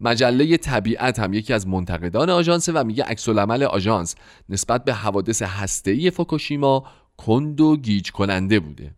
مجله 0.00 0.56
طبیعت 0.56 1.18
هم 1.18 1.32
یکی 1.32 1.52
از 1.52 1.66
منتقدان 1.66 2.30
آژانس 2.30 2.68
و 2.74 2.84
میگه 2.84 3.04
عکس 3.04 3.28
العمل 3.28 3.62
آژانس 3.62 4.14
نسبت 4.48 4.84
به 4.84 4.94
حوادث 4.94 5.42
هسته‌ای 5.42 6.10
فوکوشیما 6.10 6.84
کند 7.16 7.60
و 7.60 7.76
گیج 7.76 8.10
کننده 8.10 8.60
بوده. 8.60 8.94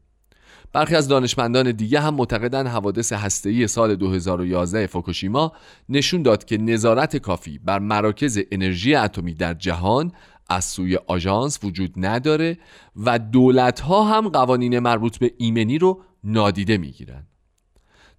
برخی 0.73 0.95
از 0.95 1.09
دانشمندان 1.09 1.73
دیگه 1.73 2.01
هم 2.01 2.15
معتقدن 2.15 2.67
حوادث 2.67 3.13
هسته‌ای 3.13 3.67
سال 3.67 3.97
2011 3.97 4.87
فوکوشیما 4.87 5.53
نشون 5.89 6.23
داد 6.23 6.45
که 6.45 6.59
نظارت 6.59 7.17
کافی 7.17 7.59
بر 7.59 7.79
مراکز 7.79 8.41
انرژی 8.53 8.95
اتمی 8.95 9.35
در 9.35 9.55
جهان 9.55 10.13
از 10.49 10.65
سوی 10.65 10.97
آژانس 10.97 11.65
وجود 11.65 11.93
نداره 11.97 12.59
و 12.97 13.19
دولت 13.19 13.81
ها 13.81 14.05
هم 14.05 14.29
قوانین 14.29 14.79
مربوط 14.79 15.19
به 15.19 15.33
ایمنی 15.39 15.79
رو 15.79 16.03
نادیده 16.25 16.79
می‌گیرن 16.79 17.27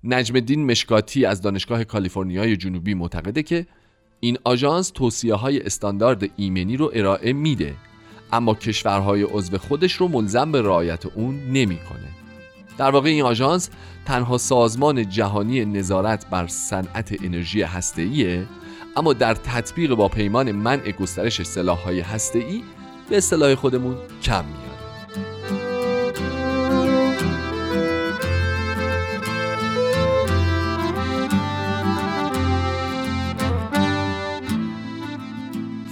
نجم 0.04 0.36
الدین 0.36 0.66
مشکاتی 0.72 1.26
از 1.26 1.42
دانشگاه 1.42 1.84
کالیفرنیای 1.84 2.58
جنوبی 2.58 2.94
معتقده 2.94 3.44
که 3.44 3.68
این 4.20 4.38
آژانس 4.44 4.90
توصیه 4.90 5.34
های 5.34 5.62
استاندارد 5.62 6.24
ایمنی 6.36 6.78
رو 6.78 6.92
ارائه 6.94 7.34
میده 7.34 7.76
اما 8.32 8.54
کشورهای 8.54 9.24
عضو 9.24 9.58
خودش 9.58 9.94
رو 9.94 10.08
ملزم 10.08 10.52
به 10.52 10.62
رعایت 10.62 11.06
اون 11.06 11.36
نمی‌کنه. 11.36 12.19
در 12.80 12.92
واقع 12.92 13.10
این 13.10 13.24
آژانس 13.24 13.70
تنها 14.06 14.38
سازمان 14.38 15.10
جهانی 15.10 15.66
نظارت 15.66 16.30
بر 16.30 16.48
صنعت 16.48 17.24
انرژی 17.24 17.62
هسته‌ایه 17.62 18.46
اما 18.98 19.14
در 19.14 19.34
تطبیق 19.34 19.94
با 19.94 20.08
پیمان 20.08 20.52
منع 20.52 20.92
گسترش 20.92 21.44
سلاح‌های 21.44 22.00
هسته‌ای 22.00 22.64
به 23.10 23.18
اصطلاح 23.18 23.56
خودمون 23.56 23.96
کم 24.24 24.46
میاد. 24.46 24.70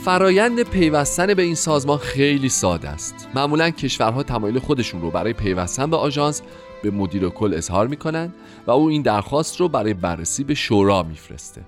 فرایند 0.06 0.64
پیوستن 0.64 1.34
به 1.34 1.42
این 1.42 1.56
سازمان 1.56 1.98
خیلی 1.98 2.50
ساده 2.50 2.90
است. 2.90 3.28
معمولا 3.36 3.70
کشورها 3.70 4.24
تمایل 4.24 4.60
خودشون 4.60 5.02
رو 5.02 5.12
برای 5.12 5.34
پیوستن 5.34 5.90
به 5.90 5.98
آژانس 5.98 6.42
به 6.84 6.92
مدیر 6.92 7.30
کل 7.30 7.54
اظهار 7.54 7.88
می‌کنن 7.88 8.34
و 8.68 8.72
او 8.72 8.90
این 8.90 9.02
درخواست 9.02 9.60
رو 9.60 9.70
برای 9.70 9.94
بررسی 9.94 10.44
به 10.44 10.54
شورا 10.54 11.04
میفرسته. 11.04 11.62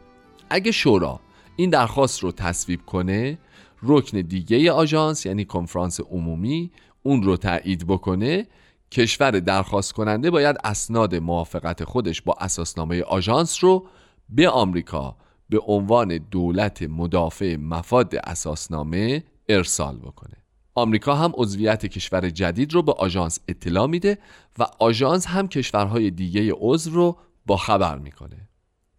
اگه 0.50 0.72
شورا 0.72 1.19
این 1.56 1.69
درخواست 1.69 2.24
رو 2.24 2.32
تصویب 2.32 2.86
کنه 2.86 3.38
رکن 3.84 4.22
دیگه 4.22 4.72
آژانس 4.72 5.26
یعنی 5.26 5.45
کنفرانس 5.45 6.00
عمومی 6.00 6.71
اون 7.04 7.23
رو 7.23 7.38
تایید 7.38 7.88
بکنه 7.88 8.48
کشور 8.92 9.31
درخواست 9.31 9.94
کننده 9.94 10.31
باید 10.31 10.56
اسناد 10.63 11.15
موافقت 11.15 11.83
خودش 11.83 12.21
با 12.21 12.36
اساسنامه 12.40 13.02
آژانس 13.02 13.63
رو 13.63 13.88
به 14.29 14.50
آمریکا 14.50 15.15
به 15.50 15.60
عنوان 15.67 16.17
دولت 16.17 16.83
مدافع 16.83 17.56
مفاد 17.56 18.15
اساسنامه 18.15 19.23
ارسال 19.50 19.98
بکنه. 19.98 20.38
آمریکا 20.80 21.15
هم 21.15 21.32
عضویت 21.36 21.86
کشور 21.86 22.30
جدید 22.30 22.73
رو 22.73 22.82
به 22.82 22.94
آژانس 22.94 23.40
اطلاع 23.48 23.88
میده 23.88 24.17
و 24.60 24.65
آژانس 24.80 25.27
هم 25.27 25.48
کشورهای 25.48 26.12
دیگه 26.12 26.54
عضو 26.58 26.92
رو 26.92 27.17
با 27.46 27.58
خبر 27.58 27.98
می‌کنه. 27.98 28.50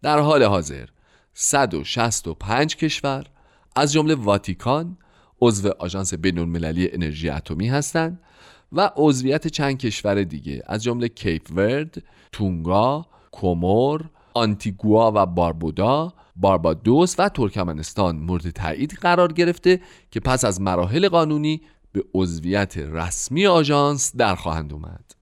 در 0.01 0.19
حال 0.19 0.43
حاضر 0.43 0.85
165 1.33 2.75
کشور 2.75 3.25
از 3.75 3.93
جمله 3.93 4.15
واتیکان 4.15 4.97
عضو 5.41 5.69
آژانس 5.79 6.13
بین 6.13 6.39
المللی 6.39 6.91
انرژی 6.93 7.29
اتمی 7.29 7.67
هستند 7.67 8.19
و 8.71 8.91
عضویت 8.95 9.47
چند 9.47 9.77
کشور 9.77 10.23
دیگه 10.23 10.63
از 10.65 10.83
جمله 10.83 11.07
کیپ 11.07 11.47
ورد، 11.51 12.03
تونگا، 12.31 13.05
کومور، 13.31 14.09
آنتیگوا 14.33 15.11
و 15.15 15.25
باربودا 15.25 16.13
باربادوس 16.35 17.15
و 17.19 17.29
ترکمنستان 17.29 18.15
مورد 18.15 18.49
تایید 18.49 18.91
قرار 19.01 19.33
گرفته 19.33 19.81
که 20.11 20.19
پس 20.19 20.45
از 20.45 20.61
مراحل 20.61 21.09
قانونی 21.09 21.61
به 21.91 22.03
عضویت 22.13 22.77
رسمی 22.77 23.47
آژانس 23.47 24.15
در 24.15 24.35
خواهند 24.35 24.73
اومد. 24.73 25.21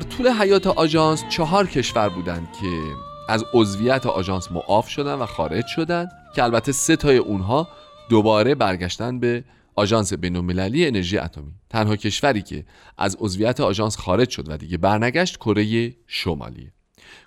طول 0.00 0.28
حیات 0.28 0.66
آژانس 0.66 1.24
چهار 1.28 1.66
کشور 1.66 2.08
بودند 2.08 2.48
که 2.60 2.82
از 3.28 3.44
عضویت 3.54 4.06
آژانس 4.06 4.52
معاف 4.52 4.88
شدن 4.88 5.14
و 5.14 5.26
خارج 5.26 5.66
شدن 5.66 6.08
که 6.34 6.44
البته 6.44 6.72
سه 6.72 6.96
تای 6.96 7.16
اونها 7.16 7.68
دوباره 8.10 8.54
برگشتن 8.54 9.20
به 9.20 9.44
آژانس 9.76 10.12
بین‌المللی 10.12 10.86
انرژی 10.86 11.18
اتمی. 11.18 11.52
تنها 11.70 11.96
کشوری 11.96 12.42
که 12.42 12.64
از 12.98 13.16
عضویت 13.20 13.60
آژانس 13.60 13.96
خارج 13.96 14.30
شد 14.30 14.48
و 14.48 14.56
دیگه 14.56 14.76
برنگشت 14.76 15.36
کره 15.36 15.94
شمالی. 16.06 16.70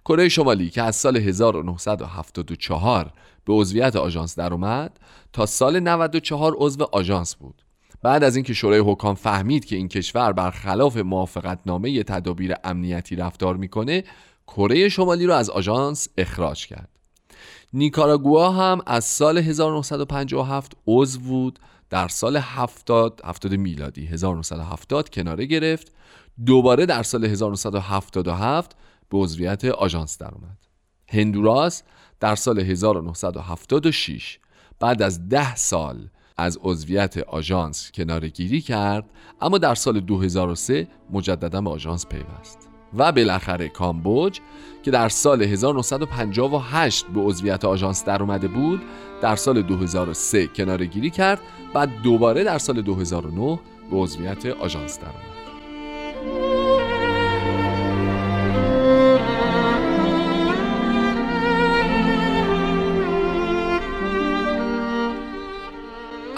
کره 0.05 0.29
شمالی 0.29 0.69
که 0.69 0.81
از 0.81 0.95
سال 0.95 1.17
1974 1.17 3.13
به 3.45 3.53
عضویت 3.53 3.95
آژانس 3.95 4.35
در 4.35 4.53
اومد 4.53 4.99
تا 5.33 5.45
سال 5.45 5.79
94 5.79 6.55
عضو 6.57 6.83
آژانس 6.91 7.35
بود. 7.35 7.61
بعد 8.01 8.23
از 8.23 8.35
اینکه 8.35 8.53
شورای 8.53 8.79
حکام 8.79 9.15
فهمید 9.15 9.65
که 9.65 9.75
این 9.75 9.87
کشور 9.87 10.31
برخلاف 10.31 10.97
موافقتنامه 10.97 12.03
تدابیر 12.03 12.55
امنیتی 12.63 13.15
رفتار 13.15 13.57
می‌کنه 13.57 14.03
کره 14.47 14.89
شمالی 14.89 15.25
رو 15.25 15.33
از 15.33 15.49
آژانس 15.49 16.07
اخراج 16.17 16.67
کرد. 16.67 16.89
نیکاراگوا 17.73 18.51
هم 18.51 18.81
از 18.85 19.05
سال 19.05 19.37
1957 19.37 20.71
عضو 20.87 21.19
بود 21.19 21.59
در 21.89 22.07
سال 22.07 22.37
70 22.37 23.21
70 23.25 23.53
میلادی 23.53 24.05
1970 24.05 25.09
کناره 25.09 25.45
گرفت. 25.45 25.91
دوباره 26.45 26.85
در 26.85 27.03
سال 27.03 27.25
1977 27.25 28.75
به 29.09 29.17
عضویت 29.17 29.65
آژانس 29.65 30.17
درآمد 30.17 30.57
هندوراس 31.09 31.83
در 32.19 32.35
سال 32.35 32.59
1976 32.59 34.39
بعد 34.79 35.01
از 35.01 35.29
ده 35.29 35.55
سال 35.55 36.09
از 36.37 36.59
عضویت 36.61 37.17
آژانس 37.17 37.91
کناره 37.91 38.29
گیری 38.29 38.61
کرد 38.61 39.09
اما 39.41 39.57
در 39.57 39.75
سال 39.75 39.99
2003 39.99 40.87
مجددا 41.09 41.61
به 41.61 41.69
آژانس 41.69 42.05
پیوست. 42.05 42.68
و 42.97 43.11
بالاخره 43.11 43.69
کامبوج 43.69 44.39
که 44.83 44.91
در 44.91 45.09
سال 45.09 45.43
1958 45.43 47.05
به 47.05 47.21
عضویت 47.21 47.65
آژانس 47.65 48.05
در 48.05 48.21
اومده 48.21 48.47
بود 48.47 48.81
در 49.21 49.35
سال 49.35 49.61
2003 49.61 50.47
کناره 50.47 50.85
گیری 50.85 51.09
کرد 51.09 51.39
بعد 51.73 52.01
دوباره 52.03 52.43
در 52.43 52.57
سال 52.57 52.81
2009 52.81 53.59
به 53.91 53.97
عضویت 53.97 54.45
آژانس 54.45 54.99
در 54.99 55.05
اومد. 55.05 56.68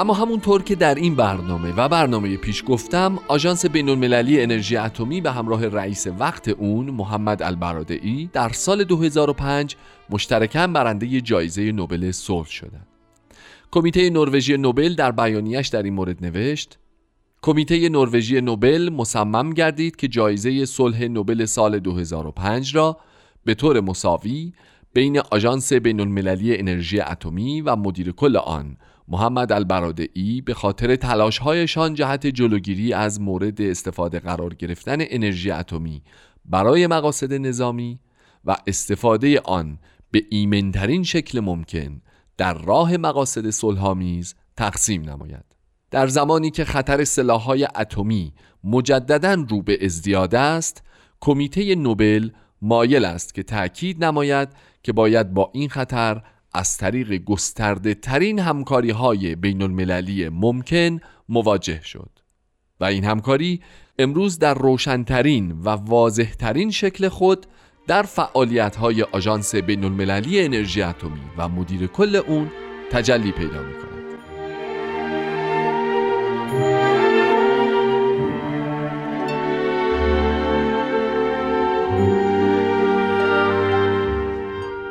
اما 0.01 0.13
همونطور 0.13 0.63
که 0.63 0.75
در 0.75 0.95
این 0.95 1.15
برنامه 1.15 1.73
و 1.77 1.89
برنامه 1.89 2.37
پیش 2.37 2.63
گفتم 2.67 3.19
آژانس 3.27 3.65
بینالمللی 3.65 4.41
انرژی 4.41 4.77
اتمی 4.77 5.21
به 5.21 5.31
همراه 5.31 5.67
رئیس 5.67 6.07
وقت 6.19 6.47
اون 6.47 6.89
محمد 6.89 7.43
البرادعی 7.43 8.29
در 8.33 8.49
سال 8.49 8.83
2005 8.83 9.75
مشترکاً 10.09 10.67
برنده 10.67 11.21
جایزه 11.21 11.71
نوبل 11.71 12.11
صلح 12.11 12.47
شدند. 12.47 12.87
کمیته 13.71 14.09
نروژی 14.09 14.57
نوبل 14.57 14.95
در 14.95 15.11
بیانیش 15.11 15.67
در 15.67 15.83
این 15.83 15.93
مورد 15.93 16.25
نوشت 16.25 16.79
کمیته 17.41 17.89
نروژی 17.89 18.41
نوبل 18.41 18.89
مصمم 18.93 19.49
گردید 19.49 19.95
که 19.95 20.07
جایزه 20.07 20.65
صلح 20.65 21.03
نوبل 21.03 21.45
سال 21.45 21.79
2005 21.79 22.75
را 22.75 22.97
به 23.45 23.53
طور 23.53 23.79
مساوی 23.79 24.53
بین 24.93 25.19
آژانس 25.19 25.73
بینالمللی 25.73 26.57
انرژی 26.57 26.99
اتمی 26.99 27.61
و 27.61 27.75
مدیر 27.75 28.11
کل 28.11 28.37
آن 28.37 28.77
محمد 29.11 29.51
البرادعی 29.51 30.41
به 30.41 30.53
خاطر 30.53 30.95
تلاشهایشان 30.95 31.93
جهت 31.93 32.27
جلوگیری 32.27 32.93
از 32.93 33.21
مورد 33.21 33.61
استفاده 33.61 34.19
قرار 34.19 34.53
گرفتن 34.53 34.97
انرژی 34.99 35.51
اتمی 35.51 36.03
برای 36.45 36.87
مقاصد 36.87 37.33
نظامی 37.33 37.99
و 38.45 38.55
استفاده 38.67 39.39
آن 39.39 39.79
به 40.11 40.23
ایمنترین 40.29 41.03
شکل 41.03 41.39
ممکن 41.39 42.01
در 42.37 42.53
راه 42.53 42.97
مقاصد 42.97 43.49
صلحآمیز 43.49 44.35
تقسیم 44.57 45.09
نماید. 45.09 45.45
در 45.91 46.07
زمانی 46.07 46.51
که 46.51 46.65
خطر 46.65 47.03
سلاح‌های 47.03 47.67
اتمی 47.75 48.33
مجددا 48.63 49.33
رو 49.49 49.61
به 49.61 49.85
ازدیاد 49.85 50.35
است 50.35 50.83
کمیته 51.19 51.75
نوبل 51.75 52.29
مایل 52.61 53.05
است 53.05 53.33
که 53.33 53.43
تأکید 53.43 54.03
نماید 54.03 54.49
که 54.83 54.93
باید 54.93 55.33
با 55.33 55.51
این 55.53 55.69
خطر 55.69 56.21
از 56.53 56.77
طریق 56.77 57.13
گسترده 57.13 57.93
ترین 57.93 58.39
همکاری 58.39 58.89
های 58.89 59.35
بین 59.35 59.61
المللی 59.61 60.29
ممکن 60.29 60.99
مواجه 61.29 61.81
شد. 61.83 62.09
و 62.79 62.83
این 62.83 63.03
همکاری 63.03 63.61
امروز 63.99 64.39
در 64.39 64.53
روشنترین 64.53 65.51
و 65.51 65.69
واضحترین 65.69 66.71
شکل 66.71 67.09
خود 67.09 67.45
در 67.87 68.03
فعالیت 68.03 68.75
های 68.75 69.03
آژانس 69.03 69.55
بین 69.55 69.83
المللی 69.83 70.41
انرژی 70.41 70.81
اتمی 70.81 71.21
و 71.37 71.49
مدیر 71.49 71.87
کل 71.87 72.15
اون 72.15 72.51
تجلی 72.91 73.31
پیدا 73.31 73.61
می 73.61 73.90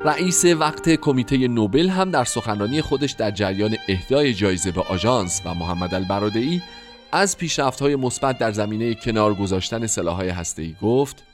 رئیس 0.05 0.45
وقت 0.45 0.89
کمیته 0.89 1.49
نوبل 1.49 1.89
هم 1.89 2.11
در 2.11 2.25
سخنرانی 2.25 2.83
خودش 2.83 3.13
در 3.13 3.31
جریان 3.31 3.77
اهدای 3.89 4.35
جایزه 4.35 4.71
به 4.71 4.83
آژانس 4.83 5.43
و 5.45 5.55
محمد 5.55 5.95
البرادعی 5.95 6.63
از 7.13 7.37
پیشرفت‌های 7.37 7.97
مثبت 7.97 8.39
در 8.39 8.53
زمینه 8.53 8.95
کنار 8.95 9.35
گذاشتن 9.35 9.87
سلاح‌های 9.87 10.29
هسته‌ای 10.29 10.75
گفت 10.83 11.25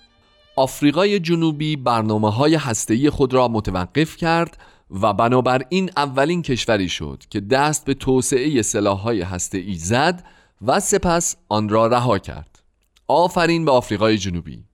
آفریقای 0.56 1.20
جنوبی 1.20 1.76
برنامه 1.76 2.30
های 2.30 2.54
هسته‌ای 2.54 3.10
خود 3.10 3.34
را 3.34 3.48
متوقف 3.48 4.16
کرد 4.16 4.58
و 5.02 5.12
بنابراین 5.12 5.90
اولین 5.96 6.42
کشوری 6.42 6.88
شد 6.88 7.22
که 7.30 7.40
دست 7.40 7.84
به 7.84 7.94
توسعه 7.94 8.62
سلاح‌های 8.62 9.22
هسته‌ای 9.22 9.74
زد 9.74 10.24
و 10.66 10.80
سپس 10.80 11.36
آن 11.48 11.68
را 11.68 11.86
رها 11.86 12.18
کرد. 12.18 12.62
آفرین 13.08 13.64
به 13.64 13.70
آفریقای 13.70 14.18
جنوبی. 14.18 14.64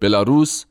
بلاروس، 0.00 0.64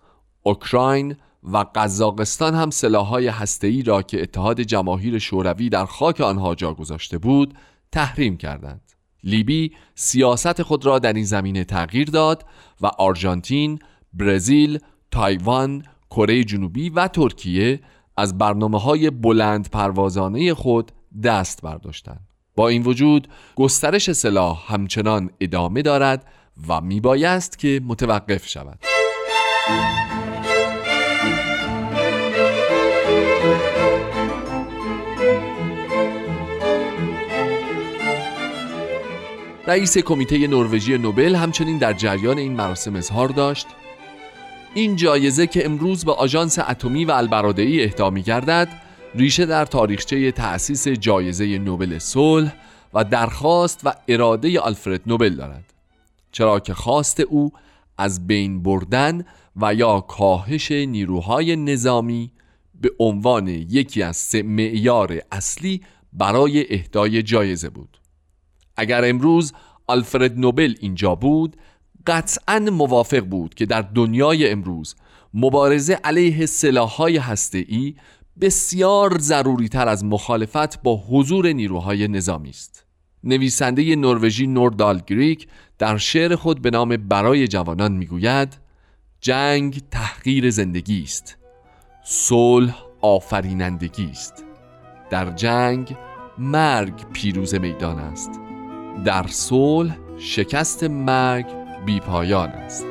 اوکراین 0.44 1.16
و 1.44 1.66
قزاقستان 1.76 2.56
هم 2.56 2.70
سلاح‌های 2.70 3.28
هسته‌ای 3.28 3.84
را 3.84 4.02
که 4.02 4.22
اتحاد 4.22 4.62
جماهیر 4.62 5.20
شوروی 5.20 5.70
در 5.70 5.86
خاک 5.86 6.22
آنها 6.22 6.56
جا 6.56 6.74
گذاشته 6.74 7.18
بود 7.18 7.54
تحریم 7.92 8.38
کردند. 8.38 8.82
لیبی 9.24 9.72
سیاست 9.96 10.64
خود 10.64 10.86
را 10.86 11.00
در 11.00 11.14
این 11.14 11.26
زمینه 11.26 11.64
تغییر 11.64 12.10
داد 12.10 12.46
و 12.82 12.88
آرژانتین، 12.88 13.80
برزیل، 14.14 14.80
تایوان، 15.12 15.84
کره 16.10 16.44
جنوبی 16.44 16.90
و 16.90 17.08
ترکیه 17.08 17.80
از 18.18 18.38
برنامه 18.38 18.80
های 18.80 19.10
بلند 19.10 19.70
پروازانه 19.70 20.54
خود 20.54 20.92
دست 21.24 21.62
برداشتند. 21.62 22.28
با 22.56 22.68
این 22.68 22.84
وجود 22.84 23.28
گسترش 23.56 24.12
سلاح 24.12 24.74
همچنان 24.74 25.30
ادامه 25.40 25.82
دارد 25.82 26.26
و 26.68 26.82
میبایست 26.82 27.60
که 27.60 27.82
متوقف 27.86 28.48
شود. 28.48 28.80
رئیس 39.70 39.98
کمیته 39.98 40.48
نروژی 40.48 40.98
نوبل 40.98 41.36
همچنین 41.36 41.78
در 41.78 41.94
جریان 41.94 42.38
این 42.38 42.54
مراسم 42.54 42.96
اظهار 42.96 43.30
داشت. 43.30 43.68
این 44.74 44.96
جایزه 44.96 45.48
که 45.48 45.66
امروز 45.66 46.06
به 46.06 46.12
آژانس 46.12 46.60
اتمی 46.60 47.06
و 47.06 47.12
البرادعی 47.12 47.84
اهدا 47.84 48.12
گردد 48.12 48.68
ریشه 49.16 49.46
در 49.46 49.66
تاریخچه 49.66 50.32
تأسیس 50.32 50.88
جایزه 50.88 51.58
نوبل 51.58 52.00
صلح 52.00 52.54
و 52.94 53.04
درخواست 53.04 53.82
و 53.84 53.94
اراده 54.08 54.60
آلفرد 54.60 55.02
نوبل 55.08 55.36
دارد. 55.36 55.74
چرا 56.32 56.60
که 56.60 56.74
خواست 56.74 57.20
او 57.20 57.52
از 57.98 58.28
بین 58.28 58.64
بردن 58.64 59.26
و 59.56 59.74
یا 59.74 60.02
کاهش 60.02 60.72
نیروهای 60.72 61.56
نظامی 61.56 62.32
به 62.82 62.92
عنوان 63.00 63.48
یکی 63.48 64.04
از 64.04 64.18
سه 64.18 64.44
معیار 64.44 65.22
اصلی 65.32 65.82
برای 66.14 66.74
اهدای 66.74 67.24
جایزه 67.24 67.70
بود. 67.70 67.99
اگر 68.80 69.10
امروز 69.10 69.54
آلفرد 69.88 70.40
نوبل 70.40 70.76
اینجا 70.80 71.16
بود 71.16 71.58
قطعا 72.08 72.60
موافق 72.60 73.20
بود 73.20 73.54
که 73.54 73.66
در 73.66 73.82
دنیای 73.82 74.50
امروز 74.50 74.96
مبارزه 75.34 75.94
علیه 76.04 76.46
سلاحهای 76.46 77.18
هسته‌ای 77.18 77.96
بسیار 78.42 79.18
ضروری 79.18 79.70
تر 79.70 79.88
از 79.88 80.06
مخالفت 80.06 80.82
با 80.82 81.04
حضور 81.10 81.52
نیروهای 81.52 82.08
نظامی 82.08 82.50
است. 82.50 82.86
نویسنده 83.24 83.96
نروژی 83.96 84.48
نوردال 84.48 85.02
گریک 85.08 85.48
در 85.78 85.98
شعر 85.98 86.36
خود 86.36 86.62
به 86.62 86.70
نام 86.70 86.98
برای 86.98 87.48
جوانان 87.48 87.92
می‌گوید 87.92 88.58
جنگ 89.22 89.82
تحقیر 89.92 90.50
زندگی 90.50 91.04
است 91.04 91.38
صلح 92.04 92.84
آفرینندگی 93.02 94.10
است 94.12 94.46
در 95.10 95.30
جنگ 95.32 95.96
مرگ 96.38 97.12
پیروز 97.14 97.56
میدان 97.56 98.00
است 98.00 98.49
در 99.06 99.26
صلح 99.28 99.98
شکست 100.18 100.84
مرگ 100.84 101.46
بیپایان 101.86 102.50
است. 102.50 102.86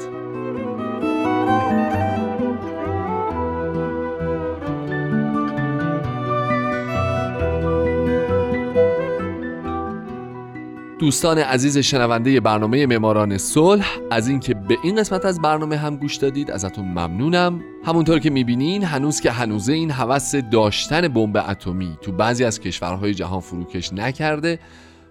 دوستان 10.99 11.39
عزیز 11.39 11.79
شنونده 11.79 12.41
برنامه 12.41 12.87
معماران 12.87 13.39
صلح 13.39 13.99
از 14.11 14.29
اینکه 14.29 14.55
به 14.55 14.77
این 14.83 14.97
قسمت 14.97 15.25
از 15.25 15.41
برنامه 15.41 15.77
هم 15.77 15.97
گوش 15.97 16.17
دادید 16.17 16.51
ازتون 16.51 16.85
ممنونم. 16.85 17.61
همونطور 17.85 18.19
که 18.19 18.31
می‌بینین 18.31 18.85
هنوز 18.85 19.21
که 19.21 19.31
هنوز 19.31 19.69
این 19.69 19.91
هوس 19.91 20.35
داشتن 20.35 21.09
بمب 21.09 21.37
اتمی 21.37 21.99
تو 22.03 22.13
بعضی 22.13 22.45
از 22.45 22.61
کشورهای 22.61 23.15
جهان 23.15 23.41
فروکش 23.41 23.93
نکرده. 23.93 24.59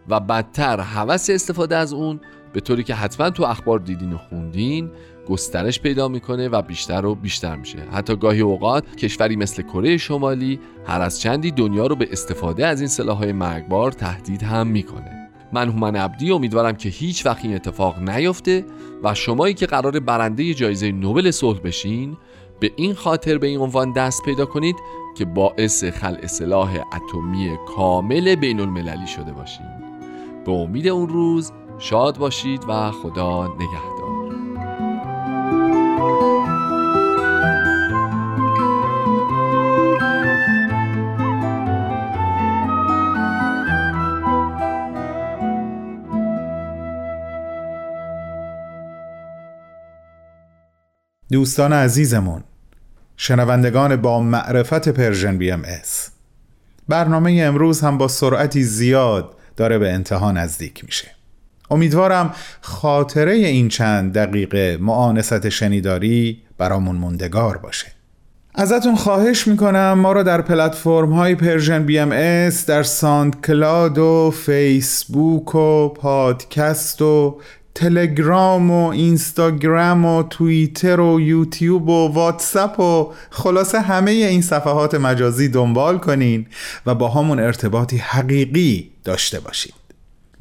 و 0.09 0.19
بدتر 0.19 0.79
هوس 0.79 1.29
استفاده 1.29 1.75
از 1.75 1.93
اون 1.93 2.19
به 2.53 2.59
طوری 2.59 2.83
که 2.83 2.95
حتما 2.95 3.29
تو 3.29 3.43
اخبار 3.43 3.79
دیدین 3.79 4.13
و 4.13 4.17
خوندین 4.17 4.91
گسترش 5.29 5.81
پیدا 5.81 6.07
می‌کنه 6.07 6.49
و 6.49 6.61
بیشتر 6.61 7.05
و 7.05 7.15
بیشتر 7.15 7.55
میشه. 7.55 7.77
حتی 7.91 8.15
گاهی 8.15 8.41
اوقات 8.41 8.95
کشوری 8.95 9.35
مثل 9.35 9.61
کره 9.61 9.97
شمالی 9.97 10.59
هر 10.85 11.01
از 11.01 11.21
چندی 11.21 11.51
دنیا 11.51 11.87
رو 11.87 11.95
به 11.95 12.07
استفاده 12.11 12.67
از 12.67 12.81
این 12.81 12.87
سلاحهای 12.87 13.31
مرگبار 13.31 13.91
تهدید 13.91 14.43
هم 14.43 14.67
می‌کنه. 14.67 15.29
من 15.53 15.69
هومن 15.69 15.95
عبدی 15.95 16.31
امیدوارم 16.31 16.75
که 16.75 16.89
هیچ 16.89 17.25
وقت 17.25 17.45
این 17.45 17.55
اتفاق 17.55 17.99
نیفته 17.99 18.65
و 19.03 19.13
شمایی 19.13 19.53
که 19.53 19.65
قرار 19.65 19.99
برنده 19.99 20.53
جایزه 20.53 20.91
نوبل 20.91 21.31
صلح 21.31 21.59
بشین 21.59 22.17
به 22.59 22.71
این 22.75 22.93
خاطر 22.93 23.37
به 23.37 23.47
این 23.47 23.59
عنوان 23.59 23.93
دست 23.93 24.23
پیدا 24.23 24.45
کنید 24.45 24.75
که 25.17 25.25
باعث 25.25 25.83
خلع 25.83 26.27
سلاح 26.27 26.69
اتمی 26.69 27.57
کامل 27.75 28.35
بین 28.35 28.59
المللی 28.59 29.07
شده 29.07 29.31
باشین. 29.31 29.86
به 30.47 30.53
امید 30.53 30.87
اون 30.87 31.09
روز 31.09 31.51
شاد 31.79 32.17
باشید 32.17 32.63
و 32.69 32.91
خدا 32.91 33.47
نگهدار. 33.47 33.97
دوستان 51.31 51.73
عزیزمون 51.73 52.43
شنوندگان 53.17 53.95
با 53.95 54.19
معرفت 54.19 54.89
Persian 54.89 55.38
BMS 55.38 56.09
برنامه 56.87 57.41
امروز 57.43 57.81
هم 57.81 57.97
با 57.97 58.07
سرعتی 58.07 58.63
زیاد 58.63 59.36
داره 59.57 59.77
به 59.77 59.91
انتها 59.91 60.31
نزدیک 60.31 60.85
میشه. 60.85 61.07
امیدوارم 61.71 62.33
خاطره 62.61 63.31
این 63.31 63.69
چند 63.69 64.13
دقیقه 64.13 64.77
مؤانست 64.81 65.49
شنیداری 65.49 66.41
برامون 66.57 66.95
موندگار 66.95 67.57
باشه. 67.57 67.87
ازتون 68.55 68.95
خواهش 68.95 69.47
می‌کنم 69.47 69.93
ما 69.93 70.11
رو 70.11 70.23
در 70.23 70.41
پلتفرم 70.41 71.13
های 71.13 71.35
Persian 71.35 71.85
BMS 71.85 72.65
در 72.65 72.83
SoundCloud 72.83 73.97
و 73.97 74.33
فیسبوک 74.45 75.55
و 75.55 75.89
پادکست 75.89 77.01
و 77.01 77.41
تلگرام 77.75 78.71
و 78.71 78.87
اینستاگرام 78.87 80.05
و 80.05 80.23
توییتر 80.23 80.99
و 80.99 81.21
یوتیوب 81.21 81.89
و 81.89 82.13
واتساپ 82.13 82.79
و 82.79 83.13
خلاصه 83.29 83.79
همه 83.79 84.11
این 84.11 84.41
صفحات 84.41 84.95
مجازی 84.95 85.49
دنبال 85.49 85.97
کنین 85.97 86.45
و 86.85 86.95
با 86.95 87.09
همون 87.09 87.39
ارتباطی 87.39 87.97
حقیقی 87.97 88.91
داشته 89.07 89.39
باشید. 89.39 89.73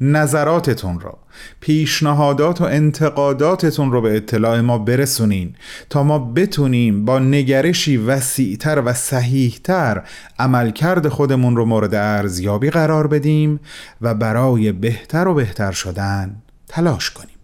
نظراتتون 0.01 0.99
رو 0.99 1.17
پیشنهادات 1.59 2.61
و 2.61 2.63
انتقاداتتون 2.63 3.91
رو 3.91 4.01
به 4.01 4.15
اطلاع 4.15 4.61
ما 4.61 4.77
برسونین 4.77 5.55
تا 5.89 6.03
ما 6.03 6.19
بتونیم 6.19 7.05
با 7.05 7.19
نگرشی 7.19 7.97
وسیعتر 7.97 8.81
و 8.85 8.93
صحیحتر 8.93 10.03
عملکرد 10.39 11.07
خودمون 11.07 11.55
رو 11.55 11.65
مورد 11.65 11.95
ارزیابی 11.95 12.69
قرار 12.69 13.07
بدیم 13.07 13.59
و 14.01 14.13
برای 14.13 14.71
بهتر 14.71 15.27
و 15.27 15.33
بهتر 15.33 15.71
شدن 15.71 16.35
تلاش 16.67 17.11
کنیم. 17.11 17.37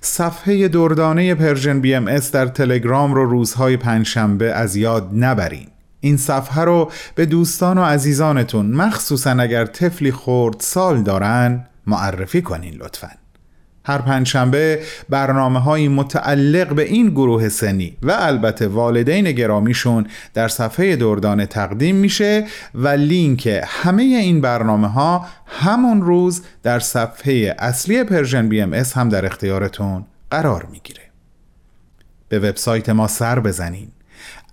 صفحه 0.00 0.68
دردانه 0.68 1.34
Persian 1.34 1.80
BMS 1.80 2.32
در 2.32 2.46
تلگرام 2.46 3.14
رو 3.14 3.30
روزهای 3.30 3.76
پنجشنبه 3.76 4.52
از 4.52 4.76
یاد 4.76 5.08
نبرین. 5.12 5.71
این 6.04 6.16
صفحه 6.16 6.64
رو 6.64 6.90
به 7.14 7.26
دوستان 7.26 7.78
و 7.78 7.82
عزیزانتون 7.82 8.66
مخصوصا 8.66 9.30
اگر 9.30 9.66
طفلی 9.66 10.12
خردسال 10.12 11.02
دارن 11.02 11.66
معرفی 11.86 12.42
کنین 12.42 12.74
لطفاً. 12.74 13.08
هر 13.84 13.98
پنجشنبه 13.98 14.82
برنامه 15.08 15.60
های 15.60 15.88
متعلق 15.88 16.74
به 16.74 16.82
این 16.82 17.10
گروه 17.10 17.48
سنی 17.48 17.96
و 18.02 18.10
البته 18.10 18.68
والدین 18.68 19.32
گرامیشون 19.32 20.06
در 20.34 20.48
صفحه 20.48 20.96
دردانه 20.96 21.46
تقدیم 21.46 21.96
میشه 21.96 22.46
و 22.74 22.88
لینک 22.88 23.62
همه 23.66 24.02
این 24.02 24.40
برنامه 24.40 24.88
ها 24.88 25.26
همون 25.46 26.02
روز 26.02 26.42
در 26.62 26.78
صفحه 26.78 27.54
اصلی 27.58 28.04
Persian 28.04 28.48
BMS 28.48 28.96
هم 28.96 29.08
در 29.08 29.26
اختیارتون 29.26 30.04
قرار 30.30 30.66
می‌گیره. 30.72 31.02
به 32.28 32.38
وبسایت 32.38 32.88
ما 32.88 33.08
سر 33.08 33.40
بزنین. 33.40 33.88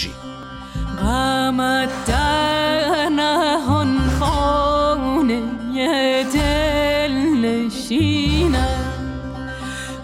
غمت 1.43 2.05
در 2.05 3.09
نهان 3.09 3.99
خانه 4.19 5.41
دل 6.33 7.11
نشینم. 7.45 8.83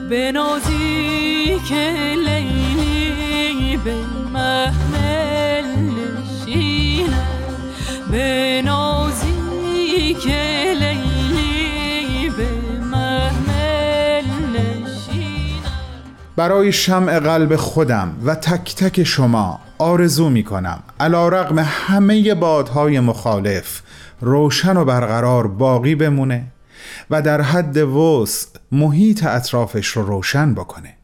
به 0.09 0.31
نازیک 0.31 1.71
لیلی 1.71 2.28
برای 16.39 16.71
شمع 16.71 17.19
قلب 17.19 17.55
خودم 17.55 18.15
و 18.25 18.35
تک 18.35 18.75
تک 18.75 19.03
شما 19.03 19.59
آرزو 19.77 20.29
می 20.29 20.43
کنم 20.43 20.83
علا 20.99 21.27
رقم 21.29 21.59
همه 21.59 22.35
بادهای 22.35 22.99
مخالف 22.99 23.81
روشن 24.21 24.77
و 24.77 24.85
برقرار 24.85 25.47
باقی 25.47 25.95
بمونه 25.95 26.43
و 27.09 27.21
در 27.21 27.41
حد 27.41 27.77
وسع 27.77 28.49
محیط 28.71 29.25
اطرافش 29.25 29.87
رو 29.87 30.05
روشن 30.05 30.53
بکنه. 30.53 30.95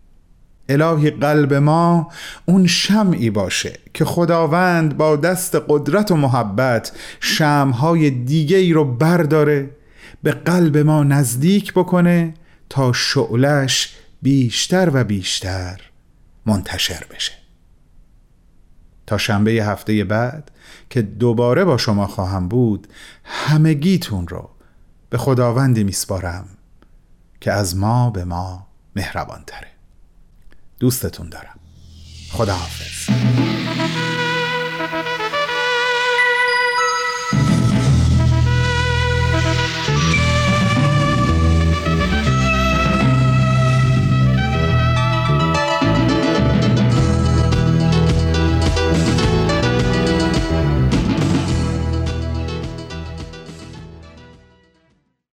الهی 0.69 1.09
قلب 1.09 1.53
ما 1.53 2.11
اون 2.45 2.67
شمعی 2.67 3.29
باشه 3.29 3.79
که 3.93 4.05
خداوند 4.05 4.97
با 4.97 5.15
دست 5.15 5.57
قدرت 5.67 6.11
و 6.11 6.15
محبت 6.15 6.91
شمهای 7.19 8.09
دیگه 8.09 8.57
ای 8.57 8.73
رو 8.73 8.85
برداره 8.85 9.69
به 10.23 10.31
قلب 10.31 10.77
ما 10.77 11.03
نزدیک 11.03 11.73
بکنه 11.73 12.33
تا 12.69 12.93
شعلش 12.93 13.95
بیشتر 14.25 14.89
و 14.93 15.03
بیشتر 15.03 15.81
منتشر 16.45 17.05
بشه. 17.15 17.31
تا 19.07 19.17
شنبه 19.17 19.51
هفته 19.51 20.03
بعد 20.03 20.51
که 20.89 21.01
دوباره 21.01 21.65
با 21.65 21.77
شما 21.77 22.07
خواهم 22.07 22.47
بود 22.47 22.87
همگیتون 23.23 24.27
رو 24.27 24.49
به 25.09 25.17
خداوندی 25.17 25.83
میسپارم 25.83 26.47
که 27.41 27.51
از 27.51 27.77
ما 27.77 28.09
به 28.09 28.25
ما 28.25 28.67
مهربان 28.95 29.43
تره 29.47 29.71
دوستتون 30.79 31.29
دارم. 31.29 31.59
خداحافظ. 32.31 33.09